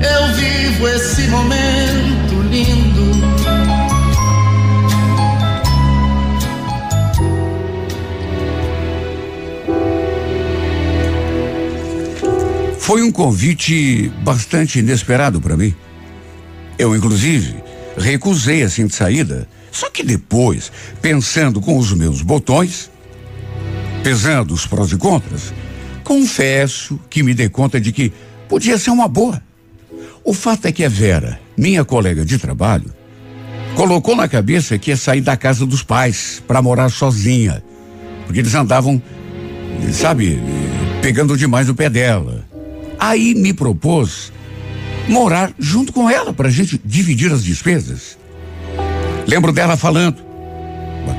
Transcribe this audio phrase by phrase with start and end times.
[0.00, 3.10] eu vivo esse momento lindo.
[12.78, 15.74] Foi um convite bastante inesperado para mim.
[16.78, 17.62] Eu, inclusive,
[17.96, 19.46] recusei assim de saída.
[19.70, 22.90] Só que depois, pensando com os meus botões,
[24.02, 25.54] pesando os prós e contras,
[26.02, 28.12] confesso que me dei conta de que
[28.48, 29.40] podia ser uma boa.
[30.30, 32.94] O fato é que a Vera, minha colega de trabalho,
[33.74, 37.60] colocou na cabeça que ia sair da casa dos pais para morar sozinha,
[38.24, 39.02] porque eles andavam,
[39.92, 40.40] sabe,
[41.02, 42.46] pegando demais o pé dela.
[42.96, 44.32] Aí me propôs
[45.08, 48.16] morar junto com ela para a gente dividir as despesas.
[49.26, 50.18] Lembro dela falando.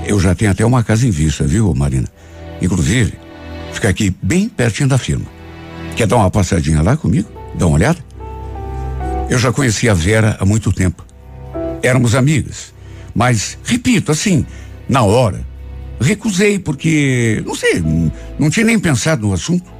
[0.07, 2.07] Eu já tenho até uma casa em vista, viu, Marina?
[2.61, 3.15] Inclusive,
[3.73, 5.25] fica aqui bem pertinho da firma.
[5.97, 7.29] Quer dar uma passadinha lá comigo?
[7.55, 8.10] Dá uma olhada?
[9.31, 11.05] Eu já conhecia a Vera há muito tempo.
[11.81, 12.73] Éramos amigas.
[13.15, 14.45] Mas, repito, assim,
[14.89, 15.47] na hora,
[16.01, 17.81] recusei porque, não sei,
[18.37, 19.71] não tinha nem pensado no assunto.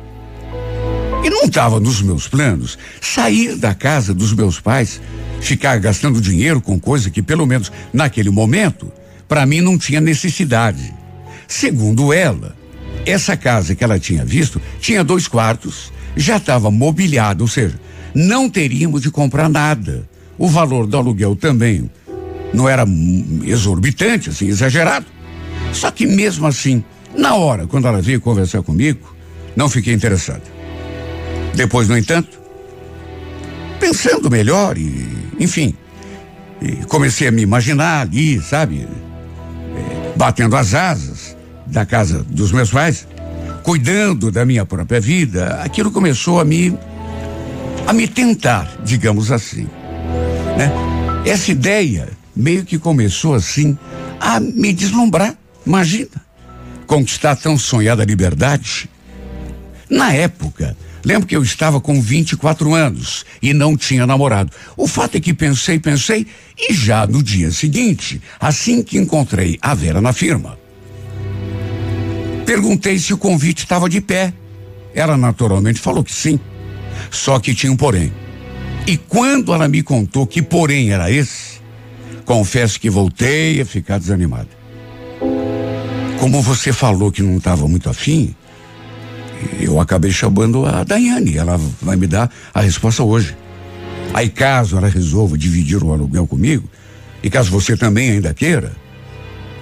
[1.21, 5.01] E não estava nos meus planos sair da casa dos meus pais,
[5.41, 8.89] ficar gastando dinheiro com coisa que, pelo menos naquele momento,
[9.27, 10.93] para mim não tinha necessidade.
[11.45, 12.55] Segundo ela,
[13.05, 17.77] essa casa que ela tinha visto tinha dois quartos, já estava mobiliada, ou seja,
[18.13, 20.07] não teríamos de comprar nada.
[20.37, 21.89] O valor do aluguel também
[22.53, 22.85] não era
[23.43, 25.05] exorbitante, assim, exagerado.
[25.73, 26.83] Só que mesmo assim,
[27.15, 29.15] na hora, quando ela veio conversar comigo,
[29.55, 30.43] não fiquei interessado.
[31.55, 32.39] Depois, no entanto,
[33.79, 35.07] pensando melhor e,
[35.39, 35.73] enfim,
[36.61, 38.87] e comecei a me imaginar ali, sabe,
[39.75, 41.35] é, batendo as asas
[41.67, 43.07] da casa dos meus pais,
[43.63, 46.77] cuidando da minha própria vida, aquilo começou a me
[47.87, 49.67] a me tentar, digamos assim,
[50.57, 50.71] né?
[51.25, 53.77] Essa ideia meio que começou assim
[54.19, 55.35] a me deslumbrar.
[55.65, 56.09] Imagina,
[56.87, 58.89] conquistar tão sonhada liberdade.
[59.89, 64.51] Na época, lembro que eu estava com 24 anos e não tinha namorado.
[64.75, 66.25] O fato é que pensei, pensei
[66.57, 70.57] e já no dia seguinte, assim que encontrei a Vera na firma,
[72.51, 74.33] Perguntei se o convite estava de pé.
[74.93, 76.37] Ela naturalmente falou que sim.
[77.09, 78.11] Só que tinha um porém.
[78.87, 81.61] E quando ela me contou que porém era esse,
[82.25, 84.49] confesso que voltei a ficar desanimada.
[86.19, 88.35] Como você falou que não estava muito afim,
[89.59, 91.37] eu acabei chamando a Daiane.
[91.37, 93.35] Ela vai me dar a resposta hoje.
[94.13, 96.69] Aí, caso ela resolva dividir o aluguel comigo,
[97.23, 98.73] e caso você também ainda queira,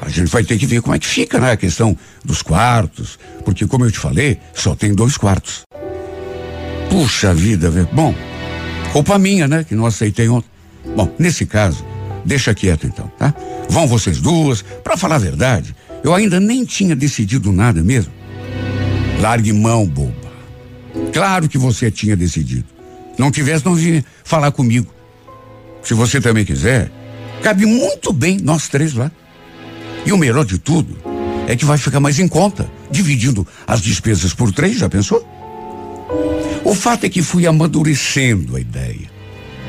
[0.02, 1.52] a gente vai ter que ver como é que fica, né?
[1.52, 5.69] A questão dos quartos, porque como eu te falei, só tem dois quartos.
[6.90, 7.90] Puxa vida, velho.
[7.92, 8.14] Bom,
[8.92, 9.64] culpa minha, né?
[9.64, 10.50] Que não aceitei ontem.
[10.96, 11.86] Bom, nesse caso,
[12.26, 13.34] deixa quieto então, tá?
[13.70, 18.12] Vão vocês duas, para falar a verdade, eu ainda nem tinha decidido nada mesmo.
[19.20, 20.14] Largue mão, boba.
[21.14, 22.66] Claro que você tinha decidido.
[23.18, 24.92] Não tivesse, não vinha falar comigo.
[25.84, 26.92] Se você também quiser,
[27.44, 29.12] cabe muito bem nós três lá.
[30.06, 30.98] E o melhor de tudo
[31.48, 35.28] é que vai ficar mais em conta, dividindo as despesas por três, já pensou?
[36.64, 39.10] O fato é que fui amadurecendo a ideia,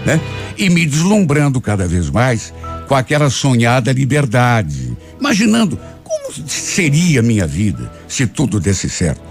[0.05, 0.21] né?
[0.59, 2.53] E me deslumbrando cada vez mais
[2.89, 9.23] com aquela sonhada liberdade, imaginando como seria a minha vida se tudo desse certo.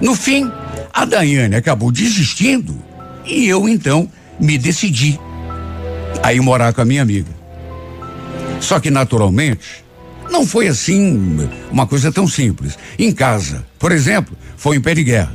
[0.00, 0.50] No fim,
[0.92, 2.76] a Daiane acabou desistindo
[3.24, 4.10] e eu então
[4.40, 5.18] me decidi
[6.22, 7.30] a ir morar com a minha amiga.
[8.60, 9.84] Só que naturalmente
[10.30, 12.78] não foi assim uma coisa tão simples.
[12.98, 15.32] Em casa, por exemplo, foi em pé de guerra.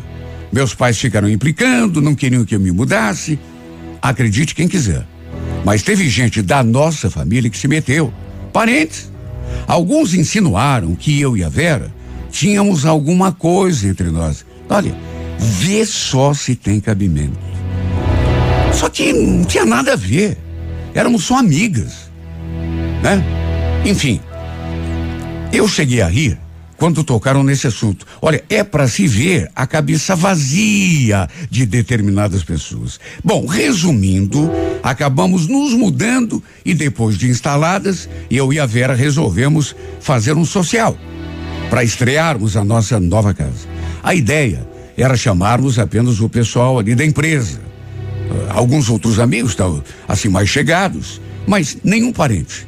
[0.51, 3.39] Meus pais ficaram implicando, não queriam que eu me mudasse.
[4.01, 5.06] Acredite quem quiser.
[5.63, 8.13] Mas teve gente da nossa família que se meteu.
[8.51, 9.12] Parentes.
[9.68, 11.94] Alguns insinuaram que eu e a Vera
[12.30, 14.45] tínhamos alguma coisa entre nós.
[14.69, 14.95] Olha,
[15.38, 17.38] vê só se tem cabimento.
[18.74, 20.38] Só que não tinha nada a ver.
[20.94, 22.12] Éramos só amigas.
[23.01, 23.24] Né?
[23.86, 24.19] Enfim,
[25.54, 26.38] eu cheguei a rir
[26.81, 28.07] quando tocaram nesse assunto.
[28.19, 33.00] Olha, é para se ver a cabeça vazia de determinadas pessoas.
[33.24, 34.50] Bom, resumindo,
[34.81, 40.98] acabamos nos mudando e depois de instaladas, eu e a Vera resolvemos fazer um social
[41.69, 43.68] para estrearmos a nossa nova casa.
[44.01, 44.68] A ideia
[44.98, 47.60] era chamarmos apenas o pessoal ali da empresa.
[47.60, 52.68] Uh, alguns outros amigos, tal, assim, mais chegados, mas nenhum parente.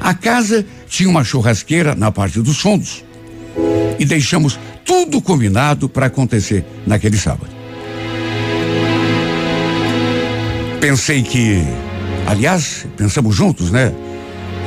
[0.00, 3.04] A casa tinha uma churrasqueira na parte dos fundos
[3.98, 7.50] e deixamos tudo combinado para acontecer naquele sábado.
[10.80, 11.62] Pensei que,
[12.26, 13.92] aliás, pensamos juntos, né?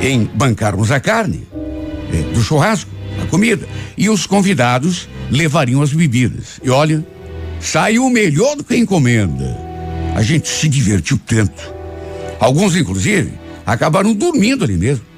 [0.02, 1.46] Em bancarmos a carne
[2.12, 2.90] eh, do churrasco,
[3.22, 3.66] a comida,
[3.96, 6.60] e os convidados levariam as bebidas.
[6.62, 7.04] E olha,
[7.60, 9.56] saiu melhor do que a encomenda.
[10.14, 11.72] A gente se divertiu tanto.
[12.40, 13.32] Alguns, inclusive,
[13.64, 15.09] acabaram dormindo ali mesmo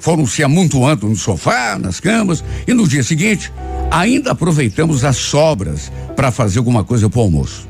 [0.00, 3.52] foram se amontoando no sofá, nas camas, e no dia seguinte,
[3.90, 7.68] ainda aproveitamos as sobras para fazer alguma coisa para o almoço.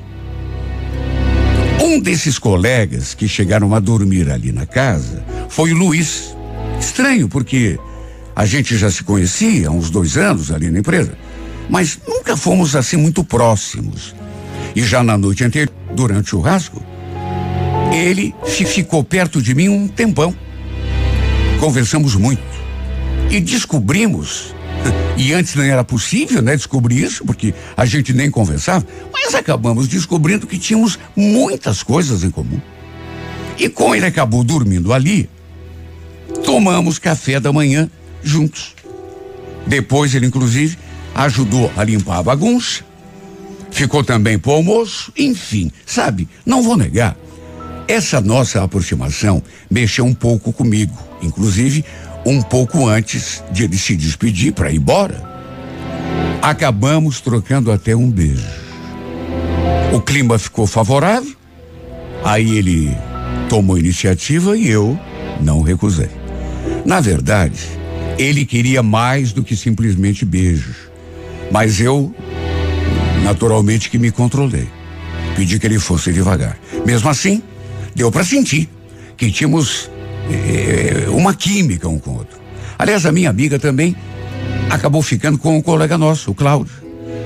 [1.80, 6.36] Um desses colegas que chegaram a dormir ali na casa foi o Luiz.
[6.78, 7.78] Estranho, porque
[8.36, 11.16] a gente já se conhecia há uns dois anos ali na empresa,
[11.68, 14.14] mas nunca fomos assim muito próximos.
[14.76, 16.82] E já na noite anterior, durante o churrasco,
[17.92, 20.34] ele ficou perto de mim um tempão.
[21.58, 22.42] Conversamos muito
[23.30, 24.54] e descobrimos,
[25.16, 29.88] e antes não era possível, né, descobrir isso, porque a gente nem conversava, mas acabamos
[29.88, 32.60] descobrindo que tínhamos muitas coisas em comum.
[33.58, 35.28] E como ele acabou dormindo ali,
[36.44, 37.90] tomamos café da manhã
[38.22, 38.74] juntos.
[39.66, 40.78] Depois ele, inclusive,
[41.14, 42.84] ajudou a limpar a bagunça,
[43.70, 47.16] ficou também pro almoço, enfim, sabe, não vou negar.
[47.86, 51.84] Essa nossa aproximação mexeu um pouco comigo, inclusive
[52.24, 55.26] um pouco antes de ele se despedir para ir embora.
[56.42, 58.46] Acabamos trocando até um beijo.
[59.92, 61.34] O clima ficou favorável,
[62.24, 62.90] aí ele
[63.48, 64.98] tomou iniciativa e eu
[65.40, 66.10] não recusei.
[66.84, 67.60] Na verdade,
[68.18, 70.76] ele queria mais do que simplesmente beijos,
[71.50, 72.14] mas eu,
[73.22, 74.68] naturalmente, que me controlei.
[75.34, 76.58] Pedi que ele fosse devagar.
[76.84, 77.42] Mesmo assim,
[77.94, 78.68] deu para sentir
[79.16, 79.90] que tínhamos
[80.30, 82.38] eh, uma química um com o outro.
[82.78, 83.96] Aliás, a minha amiga também
[84.70, 86.74] acabou ficando com um colega nosso, o Cláudio.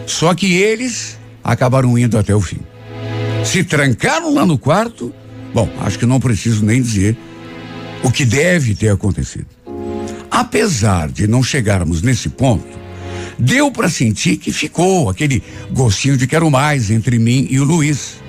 [0.06, 2.60] Só que eles acabaram indo até o fim.
[3.44, 5.12] Se trancaram lá no quarto.
[5.52, 7.16] Bom, acho que não preciso nem dizer
[8.02, 9.46] o que deve ter acontecido.
[10.30, 12.66] Apesar de não chegarmos nesse ponto,
[13.38, 18.22] deu para sentir que ficou aquele gostinho de quero mais entre mim e o Luiz.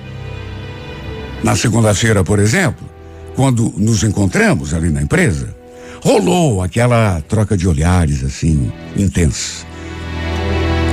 [1.42, 2.83] Na segunda-feira, por exemplo,
[3.34, 5.54] quando nos encontramos ali na empresa,
[6.02, 9.66] rolou aquela troca de olhares assim, intensa.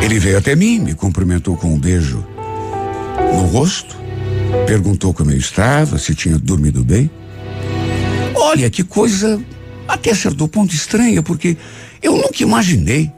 [0.02, 2.26] Ele veio até mim, me cumprimentou com um beijo
[3.34, 3.96] no rosto,
[4.66, 7.10] perguntou como eu estava, se tinha dormido bem.
[8.36, 9.40] Olha que coisa
[9.88, 11.56] até certo ponto estranha, porque
[12.02, 13.12] eu nunca imaginei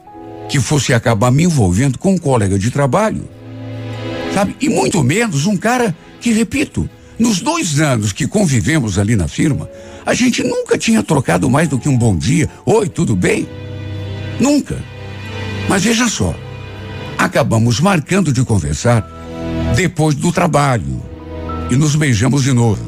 [0.49, 3.27] que fosse acabar me envolvendo com um colega de trabalho,
[4.33, 4.55] sabe?
[4.59, 9.69] E muito menos um cara que, repito, nos dois anos que convivemos ali na firma,
[10.05, 12.49] a gente nunca tinha trocado mais do que um bom dia.
[12.65, 13.47] Oi, tudo bem?
[14.39, 14.77] Nunca.
[15.69, 16.35] Mas veja só,
[17.17, 19.07] acabamos marcando de conversar
[19.75, 21.01] depois do trabalho
[21.69, 22.83] e nos beijamos de novo.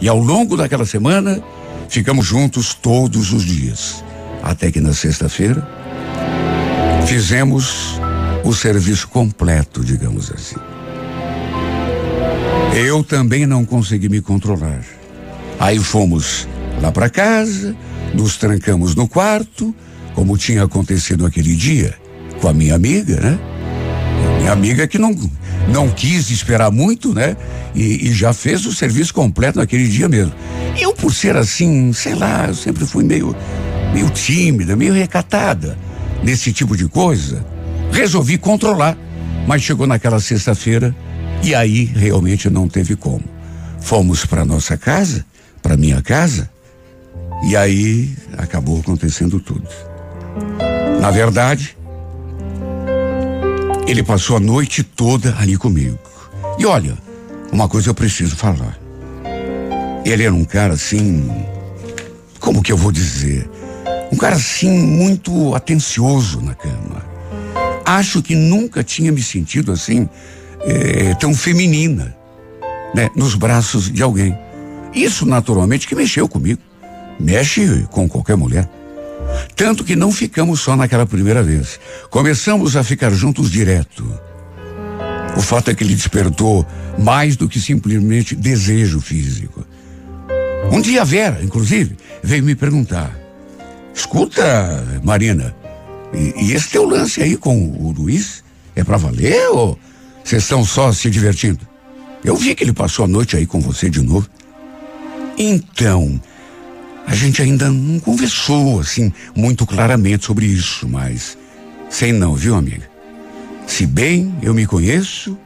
[0.00, 1.42] E ao longo daquela semana,
[1.88, 4.04] ficamos juntos todos os dias.
[4.42, 5.66] Até que na sexta-feira,
[7.06, 8.00] fizemos
[8.44, 10.56] o serviço completo, digamos assim.
[12.74, 14.80] Eu também não consegui me controlar.
[15.60, 16.48] Aí fomos
[16.80, 17.76] lá para casa,
[18.14, 19.74] nos trancamos no quarto,
[20.14, 21.94] como tinha acontecido aquele dia
[22.40, 23.38] com a minha amiga, né?
[24.38, 25.14] Minha amiga que não
[25.68, 27.36] não quis esperar muito, né?
[27.74, 30.32] E, e, já fez o serviço completo naquele dia mesmo.
[30.78, 33.36] Eu, por ser assim, sei lá, eu sempre fui meio,
[33.92, 35.78] meio tímida, meio recatada
[36.22, 37.44] nesse tipo de coisa.
[37.92, 38.96] Resolvi controlar,
[39.46, 40.94] mas chegou naquela sexta-feira
[41.42, 43.24] e aí realmente não teve como.
[43.80, 45.24] Fomos para nossa casa,
[45.60, 46.48] para minha casa,
[47.44, 49.68] e aí acabou acontecendo tudo.
[51.00, 51.76] Na verdade,
[53.86, 55.98] ele passou a noite toda ali comigo.
[56.58, 56.96] E olha,
[57.50, 58.78] uma coisa eu preciso falar.
[60.04, 61.28] Ele era um cara assim,
[62.38, 63.48] como que eu vou dizer?
[64.12, 67.04] Um cara assim muito atencioso na cama.
[67.84, 70.08] Acho que nunca tinha me sentido assim
[70.64, 72.14] é, tão feminina,
[72.94, 74.36] né, nos braços de alguém.
[74.94, 76.60] Isso naturalmente que mexeu comigo.
[77.18, 78.68] Mexe com qualquer mulher.
[79.56, 81.78] Tanto que não ficamos só naquela primeira vez.
[82.10, 84.04] Começamos a ficar juntos direto.
[85.36, 86.66] O fato é que ele despertou
[86.98, 89.64] mais do que simplesmente desejo físico.
[90.70, 93.16] Um dia a Vera, inclusive, veio me perguntar:
[93.94, 95.54] Escuta, Marina,
[96.12, 98.44] e, e esse teu lance aí com o Luiz
[98.76, 99.78] é para valer ou
[100.24, 101.66] vocês estão só se divertindo?
[102.24, 104.28] Eu vi que ele passou a noite aí com você de novo.
[105.36, 106.20] Então,
[107.06, 111.36] a gente ainda não conversou assim muito claramente sobre isso, mas
[111.90, 112.88] sei não, viu, amiga?
[113.66, 115.36] Se bem eu me conheço,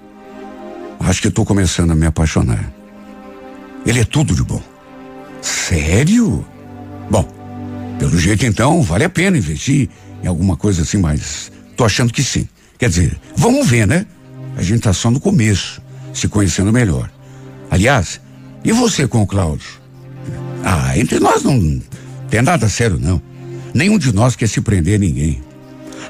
[1.01, 2.73] acho que estou começando a me apaixonar.
[3.87, 4.63] Ele é tudo de bom.
[5.41, 6.45] Sério?
[7.11, 7.27] Bom,
[7.99, 9.89] pelo jeito então, vale a pena investir
[10.23, 12.49] em alguma coisa assim, mas tô achando que sim.
[12.79, 14.07] Quer dizer, vamos ver, né?
[14.57, 15.83] A gente tá só no começo,
[16.13, 17.11] se conhecendo melhor.
[17.71, 18.21] Aliás,
[18.65, 19.69] e você com o Cláudio?
[20.65, 21.81] Ah, entre nós não
[22.31, 23.21] tem nada sério, não.
[23.75, 25.43] Nenhum de nós quer se prender a ninguém.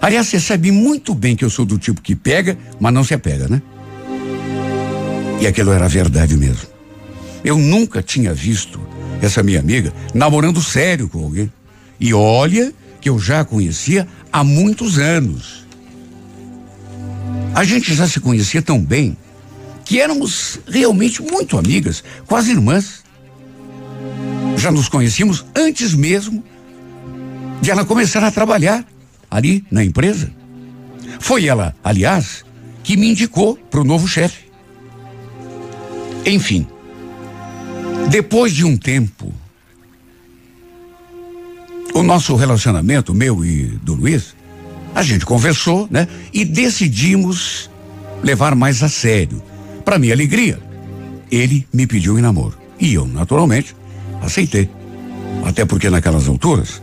[0.00, 3.12] Aliás, você sabe muito bem que eu sou do tipo que pega, mas não se
[3.12, 3.60] apega, né?
[5.40, 6.66] E aquilo era verdade mesmo.
[7.44, 8.80] Eu nunca tinha visto
[9.20, 11.52] essa minha amiga namorando sério com alguém.
[11.98, 15.65] E olha que eu já a conhecia há muitos anos.
[17.56, 19.16] A gente já se conhecia tão bem
[19.82, 23.02] que éramos realmente muito amigas, quase irmãs.
[24.58, 26.44] Já nos conhecíamos antes mesmo
[27.62, 28.84] de ela começar a trabalhar
[29.30, 30.30] ali na empresa.
[31.18, 32.44] Foi ela, aliás,
[32.84, 34.44] que me indicou para o novo chefe.
[36.26, 36.66] Enfim,
[38.10, 39.32] depois de um tempo,
[41.94, 44.35] o nosso relacionamento, meu e do Luiz,
[44.96, 46.08] a gente conversou, né?
[46.32, 47.68] E decidimos
[48.22, 49.42] levar mais a sério.
[49.84, 50.58] Para minha alegria,
[51.30, 52.56] ele me pediu em namoro.
[52.80, 53.76] E eu, naturalmente,
[54.22, 54.70] aceitei.
[55.44, 56.80] Até porque naquelas alturas,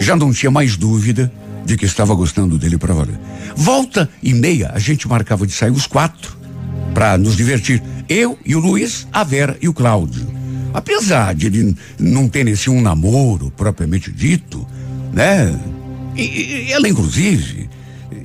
[0.00, 1.32] já não tinha mais dúvida
[1.64, 3.14] de que estava gostando dele para valer.
[3.54, 6.36] Volta e meia, a gente marcava de sair os quatro
[6.92, 7.80] para nos divertir.
[8.08, 10.26] Eu e o Luiz, a Vera e o Cláudio.
[10.74, 14.66] Apesar de ele não ter esse um namoro propriamente dito,
[15.12, 15.56] né?
[16.16, 17.68] E, e ela, inclusive,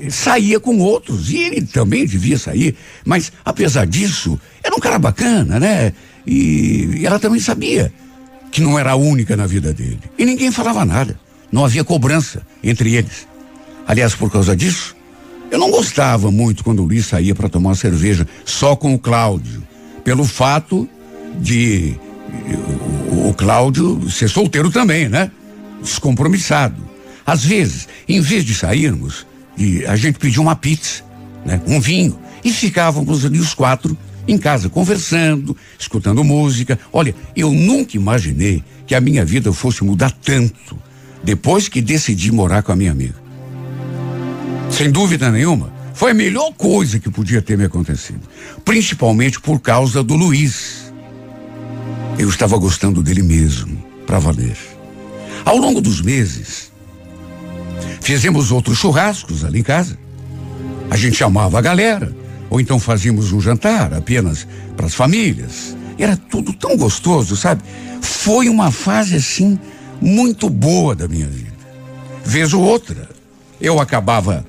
[0.09, 2.75] saía com outros e ele também devia sair,
[3.05, 5.93] mas apesar disso, era um cara bacana, né?
[6.25, 7.91] E, e ela também sabia
[8.51, 9.99] que não era a única na vida dele.
[10.17, 11.19] E ninguém falava nada.
[11.51, 13.27] Não havia cobrança entre eles.
[13.87, 14.95] Aliás, por causa disso,
[15.49, 19.63] eu não gostava muito quando o Luiz saía para tomar cerveja só com o Cláudio,
[20.03, 20.87] pelo fato
[21.39, 21.95] de
[23.11, 25.31] o, o Cláudio ser solteiro também, né?
[25.81, 26.75] Descompromissado.
[27.27, 31.03] Às vezes, em vez de sairmos, e a gente pedia uma pizza,
[31.45, 31.61] né?
[31.67, 36.79] Um vinho e ficávamos ali os quatro em casa conversando, escutando música.
[36.91, 40.79] Olha, eu nunca imaginei que a minha vida fosse mudar tanto
[41.21, 43.15] depois que decidi morar com a minha amiga.
[44.71, 48.21] Sem dúvida nenhuma, foi a melhor coisa que podia ter me acontecido.
[48.63, 50.93] Principalmente por causa do Luiz.
[52.17, 54.57] Eu estava gostando dele mesmo, para valer.
[55.43, 56.71] Ao longo dos meses,
[58.01, 59.97] fizemos outros churrascos ali em casa.
[60.89, 62.15] A gente chamava a galera,
[62.49, 65.75] ou então fazíamos um jantar apenas para as famílias.
[65.97, 67.61] Era tudo tão gostoso, sabe?
[68.01, 69.59] Foi uma fase assim
[69.99, 71.57] muito boa da minha vida.
[72.23, 73.09] Vez ou outra,
[73.59, 74.45] eu acabava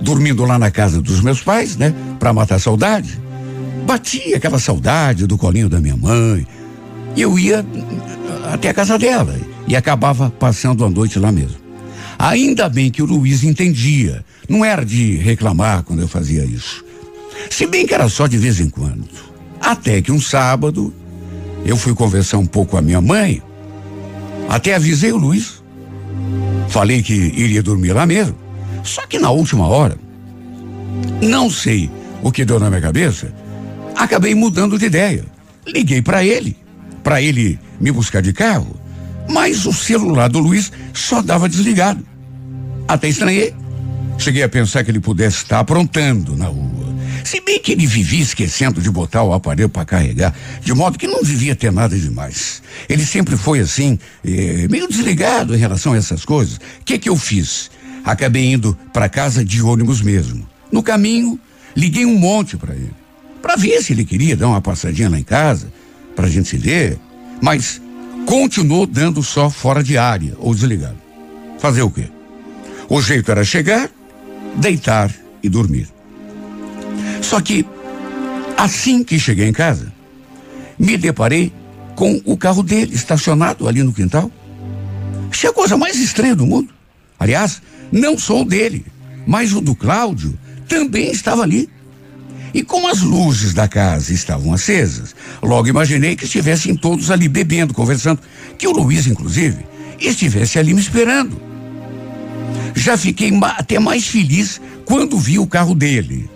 [0.00, 1.94] dormindo lá na casa dos meus pais, né?
[2.18, 3.20] Para matar saudade.
[3.86, 6.46] Batia aquela saudade do colinho da minha mãe.
[7.16, 7.64] E eu ia
[8.52, 11.59] até a casa dela e acabava passando a noite lá mesmo.
[12.20, 14.22] Ainda bem que o Luiz entendia.
[14.46, 16.84] Não era de reclamar quando eu fazia isso.
[17.48, 19.08] Se bem que era só de vez em quando.
[19.58, 20.92] Até que um sábado
[21.64, 23.42] eu fui conversar um pouco com a minha mãe.
[24.50, 25.62] Até avisei o Luiz.
[26.68, 28.36] Falei que iria dormir lá mesmo.
[28.84, 29.96] Só que na última hora,
[31.22, 31.90] não sei
[32.22, 33.34] o que deu na minha cabeça,
[33.96, 35.24] acabei mudando de ideia.
[35.66, 36.54] Liguei para ele,
[37.02, 38.78] para ele me buscar de carro,
[39.26, 42.09] mas o celular do Luiz só dava desligado.
[42.90, 43.54] Até estranhei.
[44.18, 46.92] Cheguei a pensar que ele pudesse estar aprontando na rua.
[47.22, 51.06] Se bem que ele vivia esquecendo de botar o aparelho para carregar, de modo que
[51.06, 52.60] não devia ter nada demais.
[52.88, 56.56] Ele sempre foi assim, eh, meio desligado em relação a essas coisas.
[56.56, 57.70] O que que eu fiz?
[58.04, 60.44] Acabei indo para casa de ônibus mesmo.
[60.72, 61.38] No caminho,
[61.76, 62.90] liguei um monte para ele,
[63.40, 65.72] para ver se ele queria dar uma passadinha lá em casa,
[66.16, 66.98] para a gente se ver,
[67.40, 67.80] mas
[68.26, 70.98] continuou dando só fora de área ou desligado.
[71.60, 72.08] Fazer o quê?
[72.90, 73.88] O jeito era chegar,
[74.56, 75.88] deitar e dormir.
[77.22, 77.64] Só que,
[78.56, 79.92] assim que cheguei em casa,
[80.76, 81.52] me deparei
[81.94, 84.28] com o carro dele estacionado ali no quintal.
[85.30, 86.74] Isso a coisa mais estranha do mundo.
[87.16, 88.84] Aliás, não só o dele,
[89.24, 90.36] mas o do Cláudio
[90.68, 91.70] também estava ali.
[92.52, 97.72] E como as luzes da casa estavam acesas, logo imaginei que estivessem todos ali bebendo,
[97.72, 98.20] conversando,
[98.58, 99.64] que o Luiz, inclusive,
[100.00, 101.49] estivesse ali me esperando.
[102.74, 106.28] Já fiquei até mais feliz quando vi o carro dele.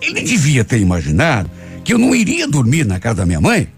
[0.00, 1.50] Ele devia ter imaginado
[1.84, 3.68] que eu não iria dormir na casa da minha mãe.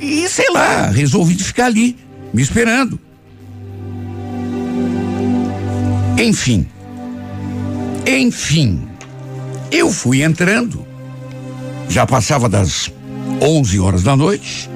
[0.00, 1.96] E sei lá, resolvi ficar ali,
[2.32, 3.00] me esperando.
[6.18, 6.66] Enfim.
[8.06, 8.88] Enfim.
[9.70, 10.86] Eu fui entrando.
[11.88, 12.90] Já passava das
[13.40, 14.70] 11 horas da noite.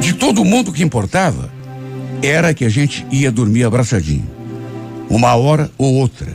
[0.00, 1.50] De todo mundo que importava,
[2.22, 4.33] era que a gente ia dormir abraçadinho.
[5.08, 6.32] Uma hora ou outra.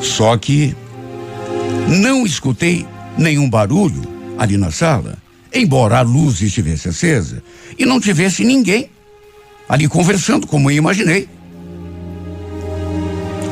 [0.00, 0.74] Só que
[1.88, 4.02] não escutei nenhum barulho
[4.38, 5.16] ali na sala,
[5.54, 7.42] embora a luz estivesse acesa
[7.78, 8.90] e não tivesse ninguém
[9.68, 11.28] ali conversando como eu imaginei.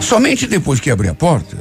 [0.00, 1.56] Somente depois que abri a porta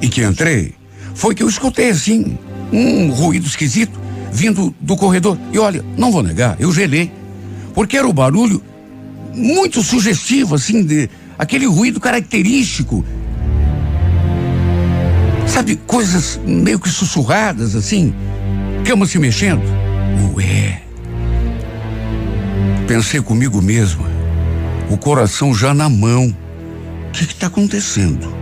[0.00, 0.74] e que entrei,
[1.14, 2.38] foi que eu escutei assim
[2.72, 3.98] um ruído esquisito
[4.32, 5.38] vindo do corredor.
[5.52, 7.10] E olha, não vou negar, eu gelei,
[7.74, 8.62] porque era o barulho
[9.34, 13.04] muito sugestivo, assim, de aquele ruído característico.
[15.46, 18.14] Sabe, coisas meio que sussurradas, assim,
[18.84, 19.62] cama se mexendo.
[20.34, 20.82] Ué.
[22.86, 24.06] Pensei comigo mesma,
[24.90, 26.34] o coração já na mão.
[27.08, 28.34] O que está acontecendo?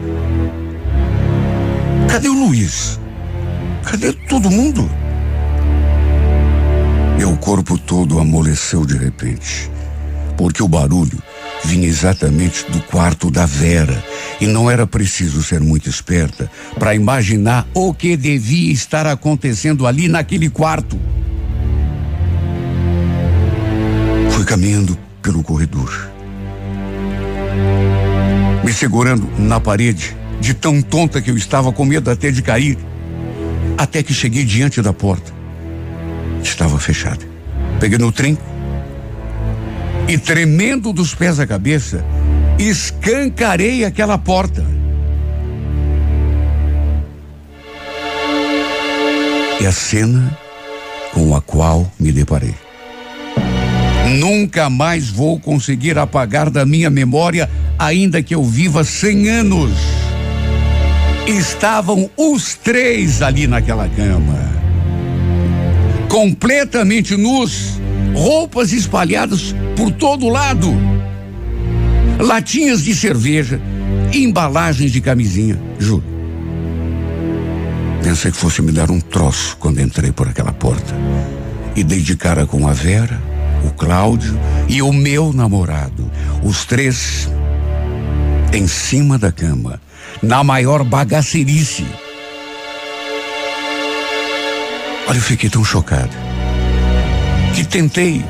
[2.10, 2.98] Cadê o Luiz?
[3.84, 4.90] Cadê todo mundo?
[7.16, 9.70] Meu corpo todo amoleceu de repente,
[10.36, 11.22] porque o barulho
[11.64, 14.02] vinha exatamente do quarto da Vera
[14.40, 20.06] e não era preciso ser muito esperta para imaginar o que devia estar acontecendo ali
[20.06, 20.98] naquele quarto.
[24.30, 26.10] Fui caminhando pelo corredor,
[28.62, 32.76] me segurando na parede de tão tonta que eu estava com medo até de cair,
[33.78, 35.32] até que cheguei diante da porta.
[36.42, 37.24] Estava fechada.
[37.80, 38.53] Peguei no trinco
[40.06, 42.04] e, tremendo dos pés à cabeça,
[42.58, 44.64] escancarei aquela porta.
[49.60, 50.38] E a cena
[51.12, 52.54] com a qual me deparei.
[54.18, 59.72] Nunca mais vou conseguir apagar da minha memória, ainda que eu viva cem anos.
[61.26, 64.38] Estavam os três ali naquela cama.
[66.08, 67.80] Completamente nus,
[68.14, 70.72] roupas espalhadas por todo lado.
[72.18, 73.60] Latinhas de cerveja,
[74.12, 76.04] embalagens de camisinha, juro.
[78.02, 80.94] Pensei que fosse me dar um troço quando entrei por aquela porta.
[81.74, 83.20] E dei de cara com a Vera,
[83.66, 86.10] o Cláudio e o meu namorado.
[86.42, 87.28] Os três
[88.52, 89.80] em cima da cama,
[90.22, 91.84] na maior bagacerice.
[95.08, 96.14] Olha, eu fiquei tão chocado
[97.54, 98.24] que tentei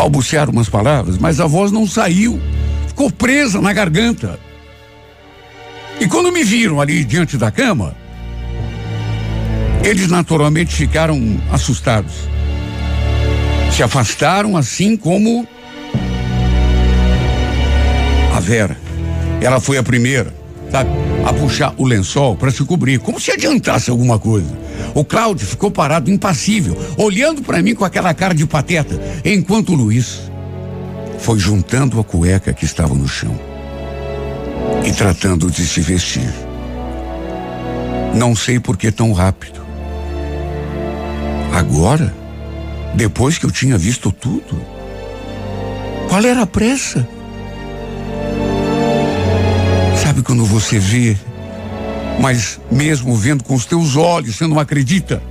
[0.00, 2.40] balbuciar umas palavras, mas a voz não saiu,
[2.88, 4.40] ficou presa na garganta.
[6.00, 7.94] E quando me viram ali diante da cama,
[9.84, 11.20] eles naturalmente ficaram
[11.52, 12.14] assustados.
[13.70, 15.46] Se afastaram assim como
[18.34, 18.78] a Vera.
[19.42, 20.34] Ela foi a primeira,
[20.72, 20.88] sabe,
[21.26, 24.58] a puxar o lençol para se cobrir, como se adiantasse alguma coisa.
[24.94, 29.76] O Cláudio ficou parado, impassível, olhando para mim com aquela cara de pateta, enquanto o
[29.76, 30.30] Luiz
[31.18, 33.38] foi juntando a cueca que estava no chão
[34.84, 36.32] e tratando de se vestir.
[38.14, 39.60] Não sei por que tão rápido.
[41.52, 42.14] Agora,
[42.94, 44.60] depois que eu tinha visto tudo,
[46.08, 47.06] qual era a pressa?
[50.02, 51.16] Sabe quando você vê,
[52.20, 55.22] mas mesmo vendo com os teus olhos, você não acredita?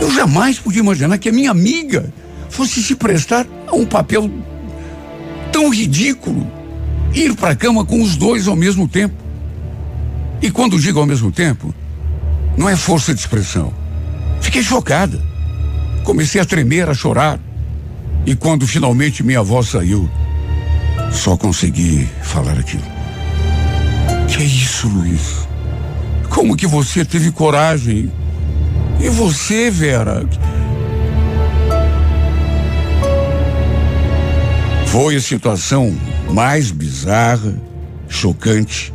[0.00, 2.12] Eu jamais podia imaginar que a minha amiga
[2.48, 4.28] fosse se prestar a um papel
[5.52, 6.50] tão ridículo,
[7.14, 9.14] ir para a cama com os dois ao mesmo tempo.
[10.42, 11.72] E quando digo ao mesmo tempo,
[12.56, 13.72] não é força de expressão.
[14.40, 15.22] Fiquei chocada.
[16.02, 17.38] Comecei a tremer, a chorar.
[18.26, 20.10] E quando finalmente minha voz saiu,
[21.12, 22.99] só consegui falar aquilo.
[24.30, 25.48] Que é isso, Luiz?
[26.28, 28.10] Como que você teve coragem?
[29.00, 30.24] E você, Vera?
[34.86, 35.96] Foi a situação
[36.30, 37.54] mais bizarra,
[38.08, 38.92] chocante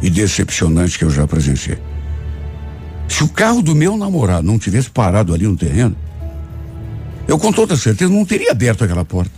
[0.00, 1.78] e decepcionante que eu já presenciei.
[3.08, 5.96] Se o carro do meu namorado não tivesse parado ali no terreno,
[7.28, 9.32] eu com toda certeza não teria aberto aquela porta.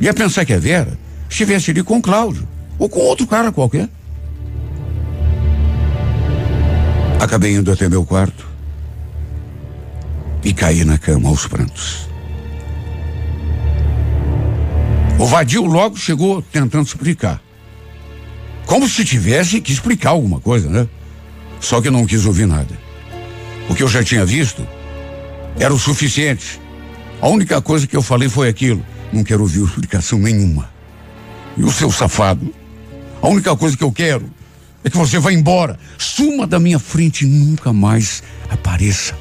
[0.00, 3.88] Ia pensar que a Vera estivesse ali com o Cláudio ou com outro cara qualquer.
[7.20, 8.48] Acabei indo até meu quarto
[10.42, 12.08] e caí na cama aos prantos.
[15.18, 17.38] O vadio logo chegou tentando explicar.
[18.64, 20.88] Como se tivesse que explicar alguma coisa, né?
[21.60, 22.74] Só que não quis ouvir nada.
[23.68, 24.66] O que eu já tinha visto
[25.58, 26.58] era o suficiente.
[27.20, 28.82] A única coisa que eu falei foi aquilo.
[29.12, 30.70] Não quero ouvir explicação nenhuma.
[31.54, 32.50] E o seu safado?
[33.20, 34.39] A única coisa que eu quero
[34.82, 35.78] é que você vá embora.
[35.98, 39.14] Suma da minha frente e nunca mais apareça.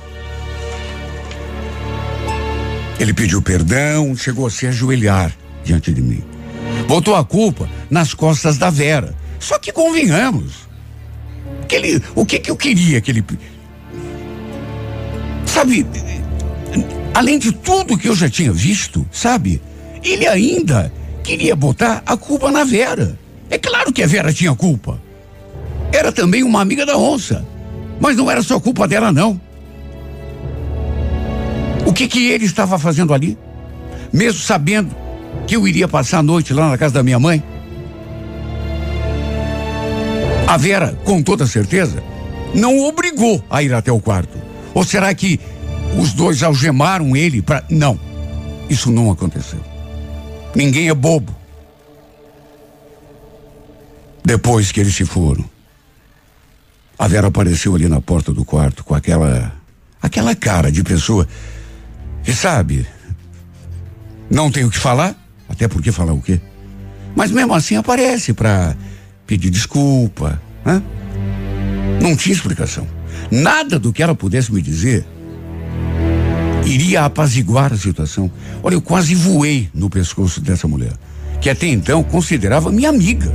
[2.99, 6.23] Ele pediu perdão, chegou a se ajoelhar diante de mim.
[6.87, 9.15] Botou a culpa nas costas da Vera.
[9.39, 10.67] Só que convenhamos.
[11.67, 13.23] Que ele, o que que eu queria que ele.
[15.45, 15.85] Sabe,
[17.13, 19.61] além de tudo que eu já tinha visto, sabe?
[20.03, 20.91] Ele ainda
[21.23, 23.17] queria botar a culpa na Vera.
[23.49, 25.01] É claro que a Vera tinha culpa.
[25.91, 27.45] Era também uma amiga da onça.
[27.99, 29.39] Mas não era só culpa dela, não.
[31.85, 33.37] O que que ele estava fazendo ali?
[34.13, 34.95] Mesmo sabendo
[35.47, 37.43] que eu iria passar a noite lá na casa da minha mãe?
[40.47, 42.01] A Vera, com toda certeza,
[42.53, 44.37] não o obrigou a ir até o quarto.
[44.73, 45.39] Ou será que
[45.97, 47.63] os dois algemaram ele para.
[47.69, 47.99] Não,
[48.69, 49.59] isso não aconteceu.
[50.55, 51.35] Ninguém é bobo.
[54.23, 55.43] Depois que eles se foram,
[56.99, 59.53] a Vera apareceu ali na porta do quarto com aquela.
[60.01, 61.25] aquela cara de pessoa
[62.21, 62.85] que sabe.
[64.29, 65.15] Não tem o que falar,
[65.47, 66.41] até porque falar o quê?
[67.15, 68.75] Mas mesmo assim aparece para
[69.25, 70.83] pedir desculpa, né?
[72.01, 72.85] Não tinha explicação.
[73.31, 75.05] Nada do que ela pudesse me dizer
[76.65, 78.29] iria apaziguar a situação.
[78.61, 80.93] Olha, eu quase voei no pescoço dessa mulher,
[81.39, 83.33] que até então considerava minha amiga.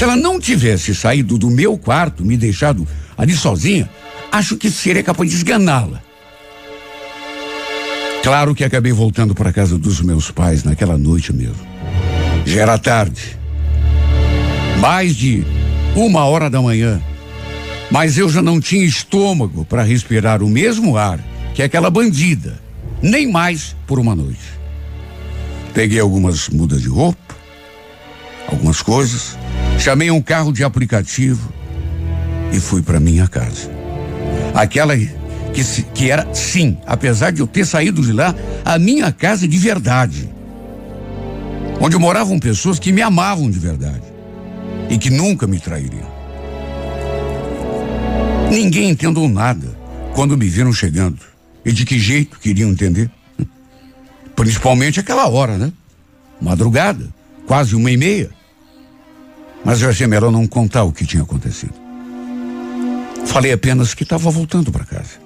[0.00, 3.86] Se ela não tivesse saído do meu quarto, me deixado ali sozinha,
[4.32, 6.00] acho que seria capaz de esganá-la.
[8.22, 11.60] Claro que acabei voltando para casa dos meus pais naquela noite mesmo.
[12.46, 13.38] Já era tarde.
[14.78, 15.44] Mais de
[15.94, 16.98] uma hora da manhã.
[17.90, 21.20] Mas eu já não tinha estômago para respirar o mesmo ar
[21.52, 22.58] que aquela bandida.
[23.02, 24.40] Nem mais por uma noite.
[25.74, 27.36] Peguei algumas mudas de roupa,
[28.48, 29.36] algumas coisas,
[29.80, 31.52] chamei um carro de aplicativo
[32.52, 33.70] e fui para minha casa.
[34.54, 39.10] Aquela que, se, que era, sim, apesar de eu ter saído de lá, a minha
[39.10, 40.28] casa de verdade.
[41.80, 44.02] Onde moravam pessoas que me amavam de verdade
[44.90, 46.10] e que nunca me trairiam.
[48.50, 49.66] Ninguém entendeu nada
[50.14, 51.20] quando me viram chegando.
[51.64, 53.10] E de que jeito queriam entender?
[54.36, 55.72] Principalmente aquela hora, né?
[56.40, 57.08] Madrugada,
[57.46, 58.39] quase uma e meia.
[59.64, 61.74] Mas eu achei melhor não contar o que tinha acontecido.
[63.26, 65.20] Falei apenas que estava voltando para casa.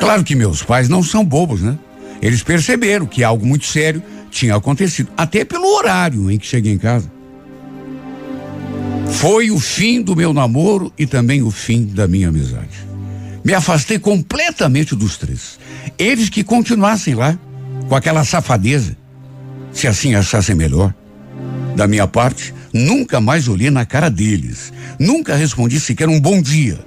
[0.00, 1.78] Claro que meus pais não são bobos, né?
[2.20, 6.78] Eles perceberam que algo muito sério tinha acontecido, até pelo horário em que cheguei em
[6.78, 7.10] casa.
[9.12, 12.84] Foi o fim do meu namoro e também o fim da minha amizade.
[13.44, 15.58] Me afastei completamente dos três.
[15.98, 17.38] Eles que continuassem lá,
[17.88, 18.96] com aquela safadeza,
[19.72, 20.92] se assim achassem melhor.
[21.76, 24.72] Da minha parte, nunca mais olhei na cara deles.
[24.98, 26.78] Nunca respondi sequer um bom dia.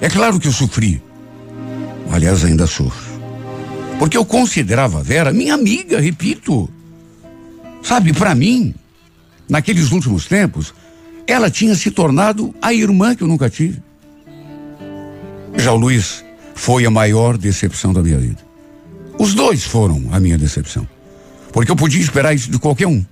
[0.00, 1.00] É claro que eu sofri.
[2.10, 3.16] Aliás, ainda sofro.
[3.98, 6.68] Porque eu considerava a Vera minha amiga, repito.
[7.82, 8.74] Sabe, para mim,
[9.48, 10.74] naqueles últimos tempos,
[11.26, 13.80] ela tinha se tornado a irmã que eu nunca tive.
[15.56, 18.44] Já o Luiz foi a maior decepção da minha vida.
[19.18, 20.86] Os dois foram a minha decepção.
[21.52, 23.04] Porque eu podia esperar isso de qualquer um,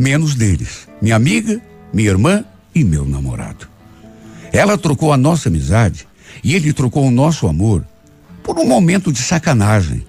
[0.00, 0.88] menos deles.
[1.00, 1.60] Minha amiga,
[1.92, 2.42] minha irmã
[2.74, 3.68] e meu namorado.
[4.50, 6.08] Ela trocou a nossa amizade
[6.42, 7.84] e ele trocou o nosso amor
[8.42, 10.06] por um momento de sacanagem.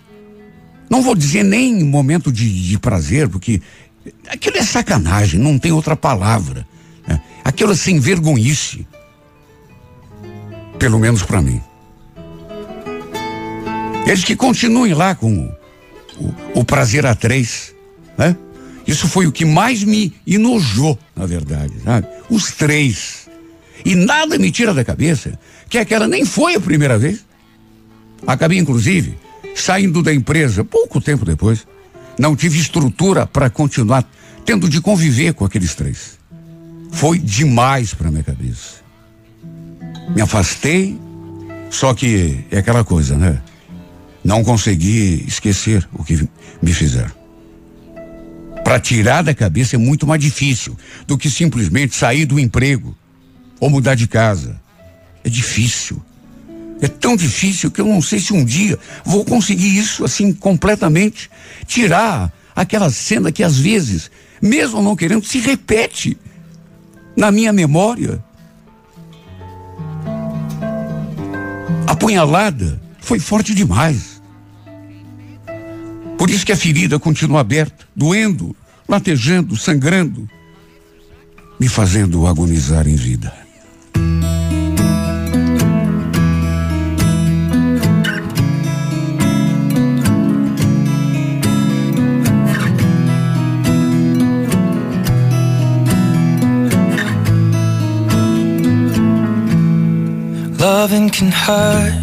[0.89, 3.61] Não vou dizer nem momento de, de prazer, porque
[4.29, 6.65] aquilo é sacanagem, não tem outra palavra.
[7.05, 7.21] Né?
[7.43, 8.87] Aquilo é sem vergonhice.
[10.79, 11.61] Pelo menos para mim.
[14.07, 15.51] Eles que continuem lá com
[16.17, 16.23] o,
[16.55, 17.75] o, o prazer a três,
[18.17, 18.35] né?
[18.85, 22.07] Isso foi o que mais me enojou, na verdade, sabe?
[22.29, 23.29] Os três.
[23.85, 25.39] E nada me tira da cabeça
[25.69, 27.25] que aquela nem foi a primeira vez.
[28.25, 29.17] Acabei, inclusive,
[29.55, 31.65] saindo da empresa pouco tempo depois.
[32.19, 34.07] Não tive estrutura para continuar
[34.45, 36.19] tendo de conviver com aqueles três.
[36.91, 38.81] Foi demais para minha cabeça.
[40.13, 40.99] Me afastei,
[41.69, 43.41] só que é aquela coisa, né?
[44.23, 46.27] Não consegui esquecer o que
[46.61, 47.20] me fizeram.
[48.71, 52.95] Para tirar da cabeça é muito mais difícil do que simplesmente sair do emprego
[53.59, 54.61] ou mudar de casa.
[55.25, 56.01] É difícil.
[56.81, 61.29] É tão difícil que eu não sei se um dia vou conseguir isso assim completamente.
[61.67, 64.09] Tirar aquela cena que às vezes,
[64.41, 66.17] mesmo não querendo, se repete
[67.13, 68.23] na minha memória.
[71.87, 74.21] A punhalada foi forte demais.
[76.17, 78.55] Por isso que a ferida continua aberta, doendo,
[78.91, 80.27] latejando, sangrando,
[81.57, 83.31] me fazendo agonizar em vida.
[100.59, 101.93] Loving can hurt.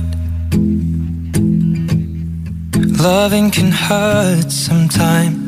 [2.99, 5.48] Loving can hurt sometimes.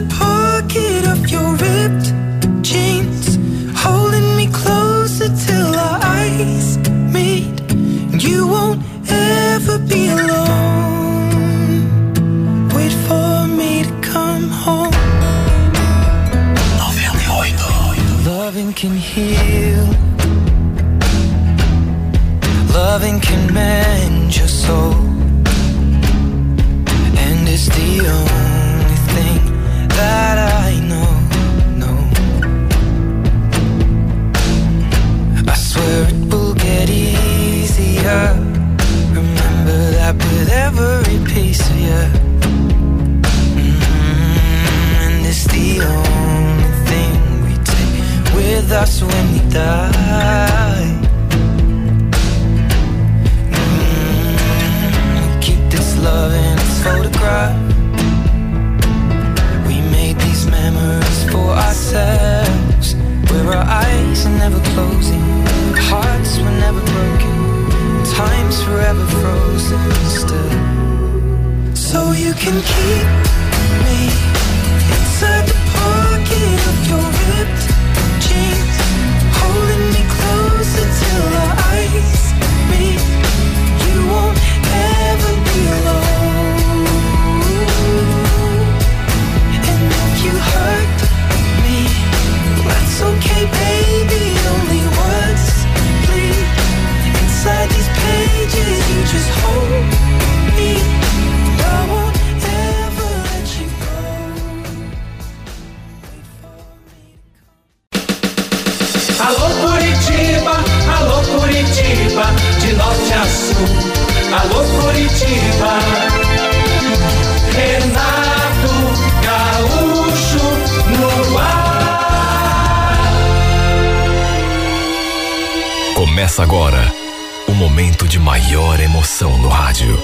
[128.31, 130.01] maior emoção no rádio.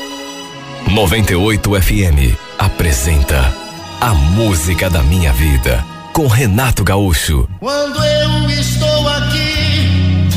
[0.91, 3.55] 98 FM apresenta
[4.01, 7.47] A Música da Minha Vida com Renato Gaúcho.
[7.61, 10.27] Quando eu estou aqui,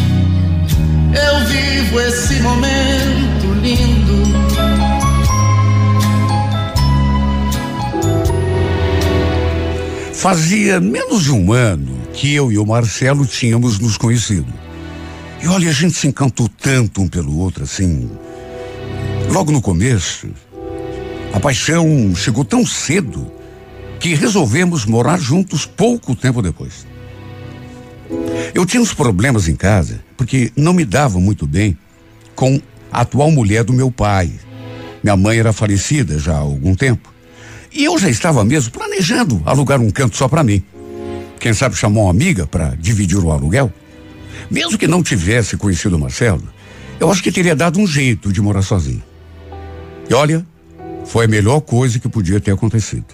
[1.12, 4.22] eu vivo esse momento lindo.
[10.14, 14.69] Fazia menos de um ano que eu e o Marcelo tínhamos nos conhecido.
[15.42, 18.11] E olha, a gente se encantou tanto um pelo outro assim.
[19.31, 20.29] Logo no começo,
[21.33, 23.31] a paixão chegou tão cedo
[23.98, 26.87] que resolvemos morar juntos pouco tempo depois.
[28.55, 31.76] Eu tinha uns problemas em casa porque não me dava muito bem
[32.35, 34.33] com a atual mulher do meu pai.
[35.03, 37.12] Minha mãe era falecida já há algum tempo.
[37.72, 40.62] E eu já estava mesmo planejando alugar um canto só para mim.
[41.38, 43.72] Quem sabe chamar uma amiga para dividir o aluguel?
[44.50, 46.42] Mesmo que não tivesse conhecido o Marcelo,
[47.00, 49.03] eu acho que teria dado um jeito de morar sozinho.
[50.09, 50.46] E olha,
[51.07, 53.07] foi a melhor coisa que podia ter acontecido.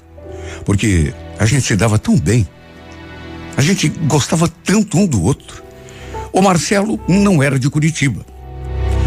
[0.65, 2.47] Porque a gente se dava tão bem.
[3.57, 5.62] A gente gostava tanto um do outro.
[6.33, 8.25] O Marcelo não era de Curitiba.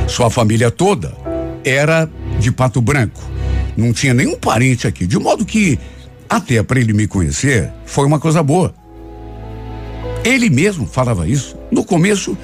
[0.07, 1.15] Sua família toda
[1.63, 3.21] era de Pato Branco.
[3.77, 5.05] Não tinha nenhum parente aqui.
[5.05, 5.77] De modo que,
[6.27, 8.73] até para ele me conhecer, foi uma coisa boa.
[10.23, 11.58] Ele mesmo falava isso.
[11.71, 12.37] No começo,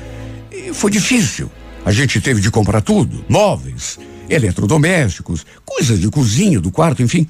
[0.74, 1.52] foi difícil.
[1.86, 7.28] A gente teve de comprar tudo: móveis, eletrodomésticos, coisas de cozinha, do quarto, enfim.